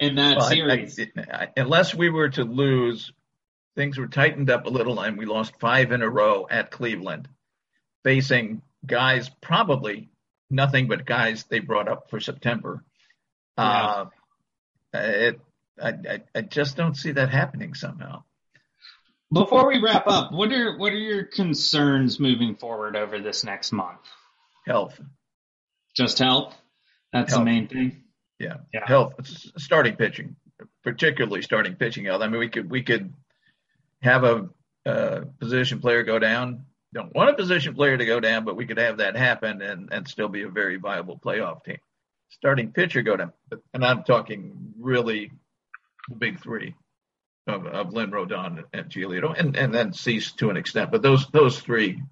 in 0.00 0.16
that 0.16 0.38
well, 0.38 0.48
series. 0.48 0.98
I, 0.98 1.22
I, 1.32 1.48
unless 1.56 1.94
we 1.94 2.10
were 2.10 2.28
to 2.30 2.42
lose, 2.42 3.12
things 3.76 3.96
were 3.96 4.08
tightened 4.08 4.50
up 4.50 4.66
a 4.66 4.70
little 4.70 4.98
and 5.00 5.16
we 5.16 5.26
lost 5.26 5.60
five 5.60 5.92
in 5.92 6.02
a 6.02 6.10
row 6.10 6.48
at 6.50 6.72
Cleveland, 6.72 7.28
facing 8.02 8.62
guys, 8.84 9.30
probably 9.40 10.08
nothing 10.50 10.88
but 10.88 11.06
guys 11.06 11.44
they 11.44 11.60
brought 11.60 11.88
up 11.88 12.10
for 12.10 12.18
September. 12.18 12.82
Yeah. 13.56 14.06
Uh, 14.92 14.98
it, 14.98 15.40
I, 15.82 15.88
I, 15.88 16.22
I 16.34 16.40
just 16.42 16.76
don't 16.76 16.96
see 16.96 17.12
that 17.12 17.30
happening 17.30 17.74
somehow. 17.74 18.22
Before 19.32 19.68
we 19.68 19.78
wrap 19.78 20.06
up, 20.06 20.32
what 20.32 20.50
are 20.52 20.78
what 20.78 20.92
are 20.92 20.96
your 20.96 21.24
concerns 21.24 22.18
moving 22.18 22.56
forward 22.56 22.96
over 22.96 23.20
this 23.20 23.44
next 23.44 23.72
month? 23.72 24.00
Health. 24.66 24.98
Just 25.94 26.18
health. 26.18 26.56
That's 27.12 27.32
health. 27.32 27.40
the 27.40 27.44
main 27.44 27.68
thing. 27.68 28.04
Yeah. 28.38 28.58
yeah. 28.72 28.86
Health. 28.86 29.14
Starting 29.58 29.96
pitching, 29.96 30.36
particularly 30.82 31.42
starting 31.42 31.74
pitching 31.74 32.06
health. 32.06 32.22
I 32.22 32.28
mean, 32.28 32.38
we 32.38 32.48
could 32.48 32.70
we 32.70 32.82
could 32.82 33.12
have 34.00 34.24
a, 34.24 34.48
a 34.86 35.26
position 35.38 35.80
player 35.80 36.04
go 36.04 36.18
down. 36.18 36.64
Don't 36.94 37.14
want 37.14 37.28
a 37.28 37.34
position 37.34 37.74
player 37.74 37.98
to 37.98 38.06
go 38.06 38.20
down, 38.20 38.46
but 38.46 38.56
we 38.56 38.66
could 38.66 38.78
have 38.78 38.96
that 38.98 39.14
happen 39.14 39.60
and 39.60 39.92
and 39.92 40.08
still 40.08 40.28
be 40.28 40.42
a 40.42 40.48
very 40.48 40.76
viable 40.76 41.18
playoff 41.18 41.64
team. 41.64 41.78
Starting 42.30 42.72
pitcher 42.72 43.02
go 43.02 43.16
down, 43.16 43.32
and 43.74 43.84
I'm 43.84 44.04
talking 44.04 44.72
really 44.78 45.32
big 46.16 46.40
three 46.40 46.74
of, 47.46 47.66
of 47.66 47.92
Lynn 47.92 48.10
Rodon 48.10 48.64
and 48.72 48.90
Giolito, 48.90 49.38
and, 49.38 49.56
and 49.56 49.74
then 49.74 49.92
Cease 49.92 50.32
to 50.32 50.50
an 50.50 50.56
extent. 50.56 50.90
But 50.90 51.02
those 51.02 51.26
those 51.28 51.58
three 51.58 52.02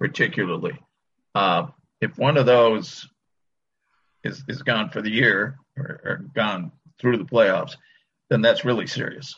particularly, 0.00 0.78
uh, 1.34 1.66
if 2.00 2.18
one 2.18 2.36
of 2.36 2.46
those 2.46 3.08
is 4.22 4.42
is 4.48 4.62
gone 4.62 4.90
for 4.90 5.02
the 5.02 5.10
year 5.10 5.58
or, 5.76 6.00
or, 6.04 6.24
gone 6.34 6.72
through 7.00 7.18
the 7.18 7.24
playoffs, 7.24 7.76
then 8.30 8.42
that's 8.42 8.64
really 8.64 8.86
serious. 8.86 9.34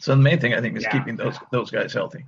So 0.00 0.12
the 0.12 0.22
main 0.22 0.40
thing 0.40 0.54
I 0.54 0.60
think 0.60 0.76
is 0.76 0.84
yeah, 0.84 0.92
keeping 0.92 1.16
those 1.16 1.36
those 1.52 1.70
guys 1.70 1.92
healthy. 1.92 2.24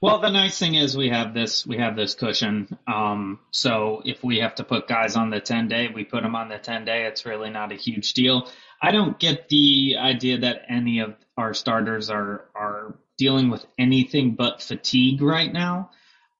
Well, 0.00 0.20
the 0.20 0.30
nice 0.30 0.58
thing 0.58 0.74
is 0.74 0.96
we 0.96 1.08
have 1.08 1.32
this 1.32 1.66
we 1.66 1.78
have 1.78 1.96
this 1.96 2.14
cushion. 2.14 2.76
Um, 2.86 3.40
so 3.50 4.02
if 4.04 4.22
we 4.22 4.38
have 4.38 4.56
to 4.56 4.64
put 4.64 4.88
guys 4.88 5.16
on 5.16 5.30
the 5.30 5.40
ten 5.40 5.68
day, 5.68 5.88
we 5.92 6.04
put 6.04 6.22
them 6.22 6.36
on 6.36 6.48
the 6.48 6.58
ten 6.58 6.84
day. 6.84 7.06
It's 7.06 7.24
really 7.24 7.50
not 7.50 7.72
a 7.72 7.76
huge 7.76 8.12
deal. 8.12 8.48
I 8.80 8.90
don't 8.90 9.18
get 9.18 9.48
the 9.48 9.96
idea 9.98 10.38
that 10.38 10.62
any 10.68 11.00
of 11.00 11.16
our 11.36 11.54
starters 11.54 12.10
are 12.10 12.44
are 12.54 12.98
dealing 13.16 13.48
with 13.48 13.64
anything 13.78 14.34
but 14.34 14.62
fatigue 14.62 15.22
right 15.22 15.52
now. 15.52 15.90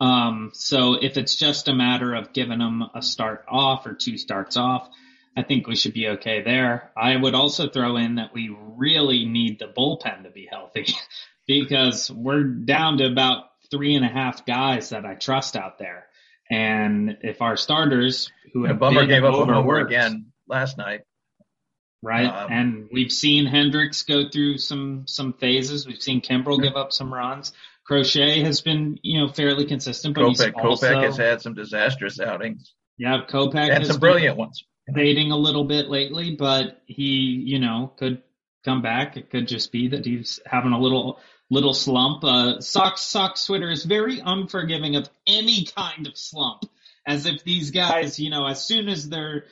Um, 0.00 0.50
so 0.52 0.94
if 0.94 1.16
it's 1.16 1.36
just 1.36 1.68
a 1.68 1.74
matter 1.74 2.14
of 2.14 2.34
giving 2.34 2.58
them 2.58 2.84
a 2.94 3.00
start 3.00 3.44
off 3.48 3.86
or 3.86 3.94
two 3.94 4.18
starts 4.18 4.58
off, 4.58 4.88
I 5.36 5.42
think 5.42 5.66
we 5.66 5.76
should 5.76 5.94
be 5.94 6.08
okay 6.08 6.42
there. 6.42 6.90
I 6.96 7.16
would 7.16 7.34
also 7.34 7.68
throw 7.68 7.96
in 7.96 8.16
that 8.16 8.34
we 8.34 8.54
really 8.76 9.24
need 9.24 9.58
the 9.58 9.66
bullpen 9.66 10.24
to 10.24 10.30
be 10.30 10.46
healthy 10.50 10.86
because 11.46 12.10
we're 12.10 12.44
down 12.44 12.98
to 12.98 13.06
about 13.06 13.45
three 13.70 13.94
and 13.94 14.04
a 14.04 14.08
half 14.08 14.46
guys 14.46 14.90
that 14.90 15.04
I 15.04 15.14
trust 15.14 15.56
out 15.56 15.78
there. 15.78 16.06
And 16.50 17.18
if 17.22 17.42
our 17.42 17.56
starters 17.56 18.30
who 18.52 18.64
have 18.64 18.78
Bummer 18.78 19.06
gave 19.06 19.24
up 19.24 19.34
over 19.34 19.52
a 19.52 19.56
homer 19.56 19.80
again 19.80 20.32
last 20.48 20.78
night, 20.78 21.00
right? 22.02 22.26
Um, 22.26 22.52
and 22.52 22.88
we've 22.92 23.10
seen 23.10 23.46
Hendriks 23.46 24.06
go 24.06 24.28
through 24.28 24.58
some 24.58 25.04
some 25.06 25.32
phases. 25.34 25.86
We've 25.86 26.00
seen 26.00 26.20
Kimbrel 26.20 26.62
give 26.62 26.76
up 26.76 26.92
some 26.92 27.12
runs. 27.12 27.52
Crochet 27.84 28.42
has 28.42 28.60
been 28.60 28.98
you 29.02 29.20
know 29.20 29.28
fairly 29.28 29.66
consistent, 29.66 30.14
but 30.14 30.22
Kopech, 30.22 30.28
he's 30.28 30.40
also, 30.64 30.86
Kopech 30.86 31.02
has 31.02 31.16
had 31.16 31.40
some 31.42 31.54
disastrous 31.54 32.20
outings. 32.20 32.74
Yeah, 32.96 33.22
Kopech 33.28 33.72
had 33.72 33.86
some 33.86 34.00
brilliant 34.00 34.36
ones. 34.36 34.64
Fading 34.94 35.32
a 35.32 35.36
little 35.36 35.64
bit 35.64 35.88
lately, 35.88 36.36
but 36.36 36.80
he 36.86 37.42
you 37.44 37.58
know 37.58 37.92
could 37.96 38.22
come 38.64 38.82
back. 38.82 39.16
It 39.16 39.30
could 39.30 39.48
just 39.48 39.72
be 39.72 39.88
that 39.88 40.04
he's 40.04 40.40
having 40.46 40.72
a 40.72 40.78
little 40.78 41.18
little 41.50 41.74
slump. 41.74 42.24
Uh, 42.24 42.60
Sox 42.60 43.02
Sox 43.02 43.46
Twitter 43.46 43.70
is 43.70 43.84
very 43.84 44.20
unforgiving 44.24 44.96
of 44.96 45.08
any 45.26 45.64
kind 45.64 46.06
of 46.06 46.16
slump, 46.16 46.64
as 47.06 47.26
if 47.26 47.44
these 47.44 47.70
guys, 47.70 48.18
you 48.18 48.30
know, 48.30 48.46
as 48.46 48.64
soon 48.64 48.88
as 48.88 49.08
they're 49.08 49.44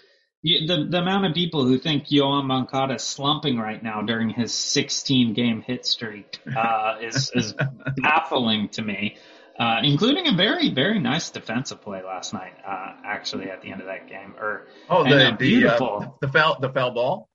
the 0.45 0.87
the 0.91 0.99
amount 0.99 1.25
of 1.25 1.35
people 1.35 1.65
who 1.65 1.79
think 1.79 2.09
Yoan 2.09 2.45
Moncada 2.45 2.95
is 2.95 3.03
slumping 3.03 3.59
right 3.59 3.83
now 3.83 4.03
during 4.03 4.29
his 4.29 4.53
16 4.53 5.33
game 5.33 5.63
hit 5.63 5.87
streak 5.87 6.39
uh, 6.55 6.97
is 7.01 7.31
is 7.35 7.55
baffling 7.97 8.69
to 8.71 8.83
me. 8.83 9.17
Uh, 9.59 9.79
including 9.85 10.27
a 10.27 10.37
very 10.37 10.69
very 10.71 10.99
nice 10.99 11.31
defensive 11.31 11.81
play 11.81 12.03
last 12.03 12.35
night, 12.35 12.55
uh, 12.67 12.93
actually 13.05 13.49
at 13.49 13.63
the 13.63 13.71
end 13.71 13.81
of 13.81 13.87
that 13.87 14.09
game. 14.09 14.35
Or 14.39 14.67
oh, 14.91 15.05
the 15.05 15.15
the, 15.31 15.37
beautiful 15.39 16.03
uh, 16.03 16.09
the 16.21 16.29
foul 16.29 16.59
the 16.61 16.69
foul 16.69 16.91
ball. 16.91 17.29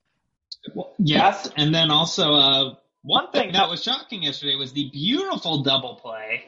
Well, 0.74 0.92
yes, 0.98 1.50
and 1.56 1.74
then 1.74 1.90
also 1.90 2.34
uh, 2.34 2.74
one 3.02 3.30
thing 3.32 3.52
that 3.52 3.68
was 3.68 3.82
shocking 3.82 4.22
yesterday 4.22 4.56
was 4.56 4.72
the 4.72 4.90
beautiful 4.90 5.62
double 5.62 5.96
play 5.96 6.44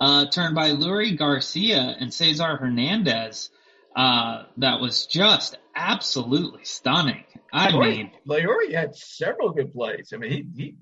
uh, 0.00 0.26
turned 0.26 0.54
by 0.54 0.70
Leury 0.70 1.16
Garcia 1.16 1.96
and 1.98 2.12
Cesar 2.12 2.56
Hernandez. 2.56 3.50
Uh, 3.96 4.44
that 4.58 4.80
was 4.80 5.06
just 5.06 5.58
absolutely 5.74 6.64
stunning. 6.64 7.24
I 7.52 7.70
Leury, 7.70 7.96
mean, 7.96 8.10
Leury 8.28 8.72
had 8.72 8.94
several 8.94 9.50
good 9.50 9.72
plays. 9.72 10.12
I 10.14 10.18
mean, 10.18 10.52
he 10.54 10.74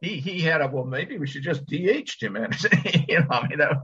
he 0.00 0.10
he, 0.14 0.20
he 0.20 0.40
had 0.40 0.60
a 0.60 0.68
well. 0.68 0.84
Maybe 0.84 1.18
we 1.18 1.26
should 1.26 1.42
just 1.42 1.66
DH 1.66 2.20
him. 2.20 2.36
And 2.36 2.54
you 3.08 3.20
know, 3.20 3.26
I 3.30 3.48
mean 3.48 3.58
that 3.58 3.78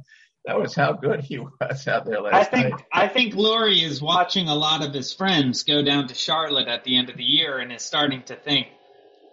that 0.45 0.61
was 0.61 0.75
how 0.75 0.93
good 0.93 1.21
he 1.21 1.39
was 1.39 1.89
out 1.89 2.05
there 2.05 2.21
last 2.21 2.35
I 2.35 2.45
think 2.45 2.71
night. 2.71 2.85
I 2.93 3.09
think 3.09 3.35
Leury 3.35 3.83
is 3.83 4.01
watching 4.01 4.49
a 4.49 4.55
lot 4.55 4.85
of 4.87 4.95
his 4.95 5.13
friends 5.13 5.65
go 5.65 5.83
down 5.83 6.09
to 6.09 6.15
Charlotte 6.15 6.69
at 6.69 6.85
the 6.85 6.97
end 6.97 7.11
of 7.11 7.17
the 7.17 7.25
year 7.25 7.59
and 7.59 7.73
is 7.73 7.83
starting 7.83 8.23
to 8.25 8.37
think, 8.37 8.69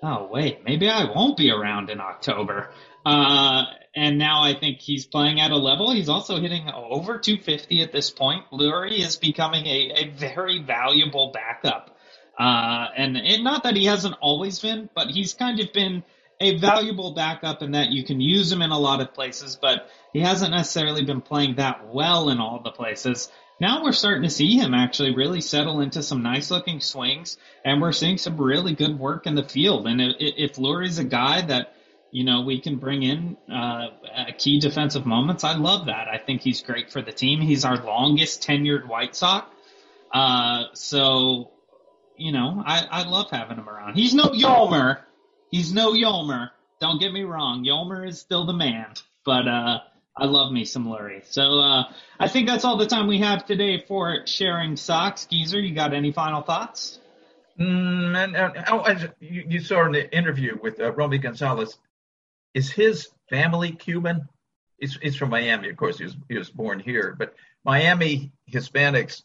oh 0.03 0.29
wait, 0.31 0.63
maybe 0.63 0.89
I 0.89 1.05
won't 1.05 1.37
be 1.37 1.51
around 1.51 1.89
in 1.89 1.99
October. 1.99 2.69
Uh, 3.05 3.63
and 3.95 4.17
now 4.17 4.43
I 4.43 4.53
think 4.53 4.79
he's 4.79 5.05
playing 5.05 5.39
at 5.39 5.51
a 5.51 5.57
level. 5.57 5.91
He's 5.91 6.09
also 6.09 6.39
hitting 6.39 6.69
over 6.69 7.17
250 7.19 7.81
at 7.81 7.91
this 7.91 8.09
point. 8.09 8.43
Leury 8.51 8.99
is 8.99 9.17
becoming 9.17 9.65
a, 9.65 9.91
a 9.95 10.09
very 10.09 10.61
valuable 10.61 11.31
backup. 11.33 11.97
Uh, 12.37 12.87
and 12.97 13.15
it, 13.15 13.41
not 13.41 13.63
that 13.63 13.75
he 13.75 13.85
hasn't 13.85 14.15
always 14.19 14.59
been, 14.59 14.89
but 14.93 15.07
he's 15.07 15.33
kind 15.33 15.59
of 15.59 15.71
been 15.71 16.03
a 16.41 16.57
valuable 16.57 17.13
backup 17.13 17.61
in 17.61 17.71
that 17.71 17.91
you 17.91 18.03
can 18.03 18.19
use 18.19 18.51
him 18.51 18.61
in 18.61 18.71
a 18.71 18.77
lot 18.77 18.99
of 18.99 19.13
places, 19.13 19.57
but 19.61 19.89
he 20.11 20.19
hasn't 20.19 20.51
necessarily 20.51 21.05
been 21.05 21.21
playing 21.21 21.55
that 21.55 21.87
well 21.87 22.29
in 22.29 22.39
all 22.39 22.59
the 22.61 22.71
places 22.71 23.31
now 23.59 23.83
we're 23.83 23.93
starting 23.93 24.23
to 24.23 24.29
see 24.29 24.57
him 24.57 24.73
actually 24.73 25.15
really 25.15 25.41
settle 25.41 25.79
into 25.79 26.03
some 26.03 26.21
nice 26.21 26.51
looking 26.51 26.81
swings, 26.81 27.37
and 27.63 27.81
we're 27.81 27.93
seeing 27.93 28.17
some 28.17 28.37
really 28.37 28.73
good 28.73 28.99
work 28.99 29.27
in 29.27 29.35
the 29.35 29.43
field. 29.43 29.87
And 29.87 30.01
if, 30.01 30.57
if 30.57 30.97
a 30.97 31.03
guy 31.03 31.41
that 31.41 31.73
you 32.11 32.25
know 32.25 32.41
we 32.41 32.59
can 32.59 32.77
bring 32.77 33.03
in 33.03 33.37
uh, 33.51 33.87
key 34.37 34.59
defensive 34.59 35.05
moments, 35.05 35.43
I 35.43 35.55
love 35.55 35.85
that. 35.85 36.07
I 36.09 36.17
think 36.17 36.41
he's 36.41 36.61
great 36.61 36.91
for 36.91 37.01
the 37.01 37.13
team. 37.13 37.39
He's 37.39 37.63
our 37.63 37.77
longest 37.77 38.43
tenured 38.43 38.87
White 38.87 39.15
Sox, 39.15 39.47
uh, 40.13 40.65
so 40.73 41.51
you 42.17 42.33
know 42.33 42.61
I, 42.65 42.85
I 42.91 43.03
love 43.07 43.29
having 43.31 43.57
him 43.57 43.69
around. 43.69 43.95
He's 43.95 44.13
no 44.13 44.25
Yolmer, 44.25 44.99
he's 45.49 45.73
no 45.73 45.93
Yolmer. 45.93 46.49
Don't 46.81 46.99
get 46.99 47.13
me 47.13 47.23
wrong, 47.23 47.63
Yolmer 47.63 48.05
is 48.05 48.19
still 48.19 48.45
the 48.45 48.53
man, 48.53 48.87
but 49.23 49.47
uh, 49.47 49.79
I 50.17 50.25
love 50.25 50.51
me 50.51 50.63
some 50.63 50.85
Leury. 50.87 51.23
So 51.25 51.59
uh, 51.59 51.83
I 52.19 52.27
think 52.29 52.47
that's 52.47 52.63
all 52.63 52.77
the 52.77 52.85
time 52.85 53.07
we 53.07 53.19
have 53.19 53.45
today 53.45 53.83
for 53.85 54.25
Sharing 54.25 54.77
Sox. 54.77 55.25
Geezer, 55.25 55.59
you 55.59 55.75
got 55.75 55.93
any 55.93 56.13
final 56.13 56.41
thoughts? 56.41 56.99
Mm, 57.59 58.15
and, 58.23 58.35
uh, 58.35 58.63
oh, 58.69 59.09
you, 59.19 59.45
you, 59.47 59.59
saw 59.59 59.85
in 59.85 59.91
the 59.91 60.15
interview 60.15 60.57
with 60.61 60.79
uh, 60.79 60.91
Romy 60.93 61.17
Gonzalez, 61.17 61.77
is 62.53 62.69
his 62.69 63.09
family 63.29 63.71
Cuban? 63.71 64.27
He's, 64.77 64.97
he's 65.01 65.15
from 65.15 65.29
Miami, 65.29 65.69
of 65.69 65.77
course. 65.77 65.97
He 65.97 66.05
was, 66.05 66.17
he 66.29 66.37
was 66.37 66.49
born 66.49 66.79
here, 66.79 67.15
but 67.17 67.33
Miami 67.63 68.31
Hispanics 68.51 69.23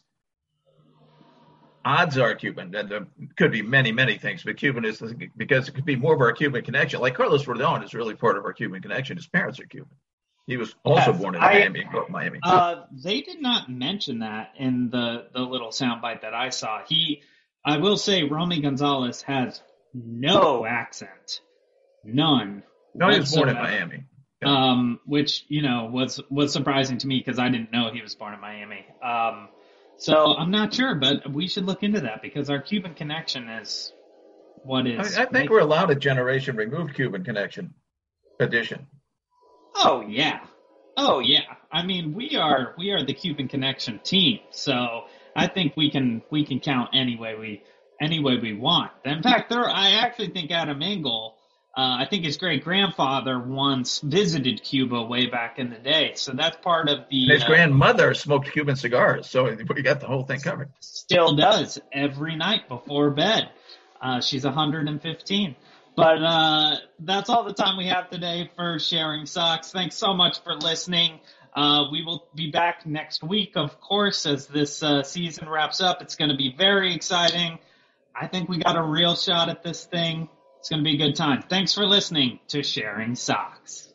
odds 1.83 2.17
are 2.17 2.35
Cuban, 2.35 2.73
and 2.75 2.89
there 2.89 3.07
could 3.37 3.51
be 3.51 3.61
many, 3.61 3.91
many 3.91 4.17
things, 4.17 4.43
but 4.43 4.57
Cuban 4.57 4.85
is 4.85 5.01
because 5.35 5.67
it 5.67 5.75
could 5.75 5.85
be 5.85 5.95
more 5.95 6.13
of 6.13 6.21
our 6.21 6.31
Cuban 6.31 6.63
connection. 6.63 7.01
Like 7.01 7.15
Carlos 7.15 7.45
Rodon 7.45 7.83
is 7.83 7.93
really 7.93 8.15
part 8.15 8.37
of 8.37 8.45
our 8.45 8.53
Cuban 8.53 8.81
connection. 8.81 9.17
His 9.17 9.27
parents 9.27 9.59
are 9.59 9.65
Cuban. 9.65 9.95
He 10.47 10.57
was 10.57 10.75
also 10.83 11.11
yes, 11.11 11.21
born 11.21 11.35
in 11.35 11.41
Miami, 11.41 11.85
I, 11.85 12.09
Miami. 12.09 12.39
Uh, 12.43 12.83
they 12.91 13.21
did 13.21 13.41
not 13.41 13.69
mention 13.69 14.19
that 14.19 14.53
in 14.57 14.89
the 14.89 15.27
the 15.33 15.41
little 15.41 15.69
soundbite 15.69 16.21
that 16.21 16.33
I 16.33 16.49
saw. 16.49 16.81
He, 16.87 17.21
I 17.63 17.77
will 17.77 17.97
say, 17.97 18.23
Romy 18.23 18.59
Gonzalez 18.59 19.21
has 19.23 19.61
no 19.93 20.65
accent, 20.65 21.41
none. 22.03 22.63
No, 22.93 23.09
he 23.09 23.19
was 23.19 23.33
born 23.35 23.49
in 23.49 23.55
Miami. 23.55 24.05
Yeah. 24.41 24.49
Um, 24.49 24.99
which 25.05 25.45
you 25.47 25.61
know 25.61 25.89
was 25.91 26.19
was 26.31 26.51
surprising 26.51 26.97
to 26.97 27.07
me 27.07 27.19
because 27.19 27.37
I 27.37 27.49
didn't 27.49 27.71
know 27.71 27.91
he 27.93 28.01
was 28.01 28.15
born 28.15 28.33
in 28.33 28.41
Miami. 28.41 28.85
Um, 29.03 29.49
so 29.97 30.35
I'm 30.35 30.49
not 30.49 30.73
sure, 30.73 30.95
but 30.95 31.31
we 31.31 31.47
should 31.47 31.67
look 31.67 31.83
into 31.83 32.01
that 32.01 32.23
because 32.23 32.49
our 32.49 32.59
Cuban 32.59 32.95
connection 32.95 33.47
is 33.47 33.93
what 34.63 34.87
is. 34.87 35.15
I, 35.15 35.23
I 35.23 35.25
think 35.27 35.51
we're 35.51 35.59
allowed 35.59 35.91
a 35.91 35.95
generation 35.95 36.55
removed 36.55 36.95
Cuban 36.95 37.23
connection 37.23 37.75
addition. 38.39 38.87
Oh 39.75 40.01
yeah. 40.07 40.41
Oh 40.97 41.19
yeah. 41.19 41.55
I 41.71 41.83
mean, 41.83 42.13
we 42.13 42.35
are 42.35 42.73
we 42.77 42.91
are 42.91 43.03
the 43.03 43.13
Cuban 43.13 43.47
Connection 43.47 43.99
team, 43.99 44.39
so 44.51 45.05
I 45.35 45.47
think 45.47 45.75
we 45.77 45.89
can 45.89 46.21
we 46.29 46.45
can 46.45 46.59
count 46.59 46.89
any 46.93 47.17
way 47.17 47.35
we 47.35 47.63
any 47.99 48.19
way 48.19 48.37
we 48.37 48.53
want. 48.53 48.91
In 49.05 49.21
fact, 49.21 49.49
there 49.49 49.69
I 49.69 49.91
actually 49.91 50.29
think 50.29 50.51
Adam 50.51 50.81
Engel 50.81 51.37
uh, 51.75 51.99
I 51.99 52.05
think 52.09 52.25
his 52.25 52.35
great 52.35 52.65
grandfather 52.65 53.39
once 53.39 53.99
visited 53.99 54.61
Cuba 54.61 55.03
way 55.03 55.27
back 55.27 55.57
in 55.57 55.69
the 55.69 55.77
day. 55.77 56.13
So 56.15 56.33
that's 56.33 56.57
part 56.57 56.89
of 56.89 57.05
the. 57.09 57.23
And 57.23 57.31
his 57.31 57.43
uh, 57.43 57.47
grandmother 57.47 58.13
smoked 58.13 58.51
Cuban 58.51 58.75
cigars, 58.75 59.29
so 59.29 59.43
we 59.75 59.81
got 59.81 60.01
the 60.01 60.07
whole 60.07 60.23
thing 60.23 60.41
covered. 60.41 60.69
Still 60.81 61.33
does 61.35 61.79
every 61.93 62.35
night 62.35 62.67
before 62.67 63.11
bed. 63.11 63.49
Uh, 64.01 64.19
she's 64.19 64.43
115. 64.43 65.55
But 65.95 66.23
uh, 66.23 66.75
that's 66.99 67.29
all 67.29 67.43
the 67.43 67.53
time 67.53 67.77
we 67.77 67.87
have 67.87 68.09
today 68.09 68.49
for 68.55 68.79
Sharing 68.79 69.25
Sox. 69.25 69.71
Thanks 69.71 69.95
so 69.95 70.13
much 70.13 70.41
for 70.43 70.55
listening. 70.55 71.19
Uh, 71.53 71.85
we 71.91 72.03
will 72.03 72.27
be 72.33 72.49
back 72.49 72.85
next 72.85 73.23
week, 73.23 73.53
of 73.55 73.81
course, 73.81 74.25
as 74.25 74.47
this 74.47 74.81
uh, 74.83 75.03
season 75.03 75.49
wraps 75.49 75.81
up. 75.81 76.01
It's 76.01 76.15
going 76.15 76.31
to 76.31 76.37
be 76.37 76.55
very 76.57 76.95
exciting. 76.95 77.59
I 78.15 78.27
think 78.27 78.47
we 78.47 78.59
got 78.59 78.77
a 78.77 78.81
real 78.81 79.15
shot 79.15 79.49
at 79.49 79.63
this 79.63 79.85
thing. 79.85 80.29
It's 80.59 80.69
going 80.69 80.79
to 80.79 80.83
be 80.83 80.95
a 80.95 81.07
good 81.07 81.15
time. 81.15 81.43
Thanks 81.49 81.73
for 81.73 81.85
listening 81.85 82.39
to 82.49 82.63
Sharing 82.63 83.15
Sox. 83.15 83.90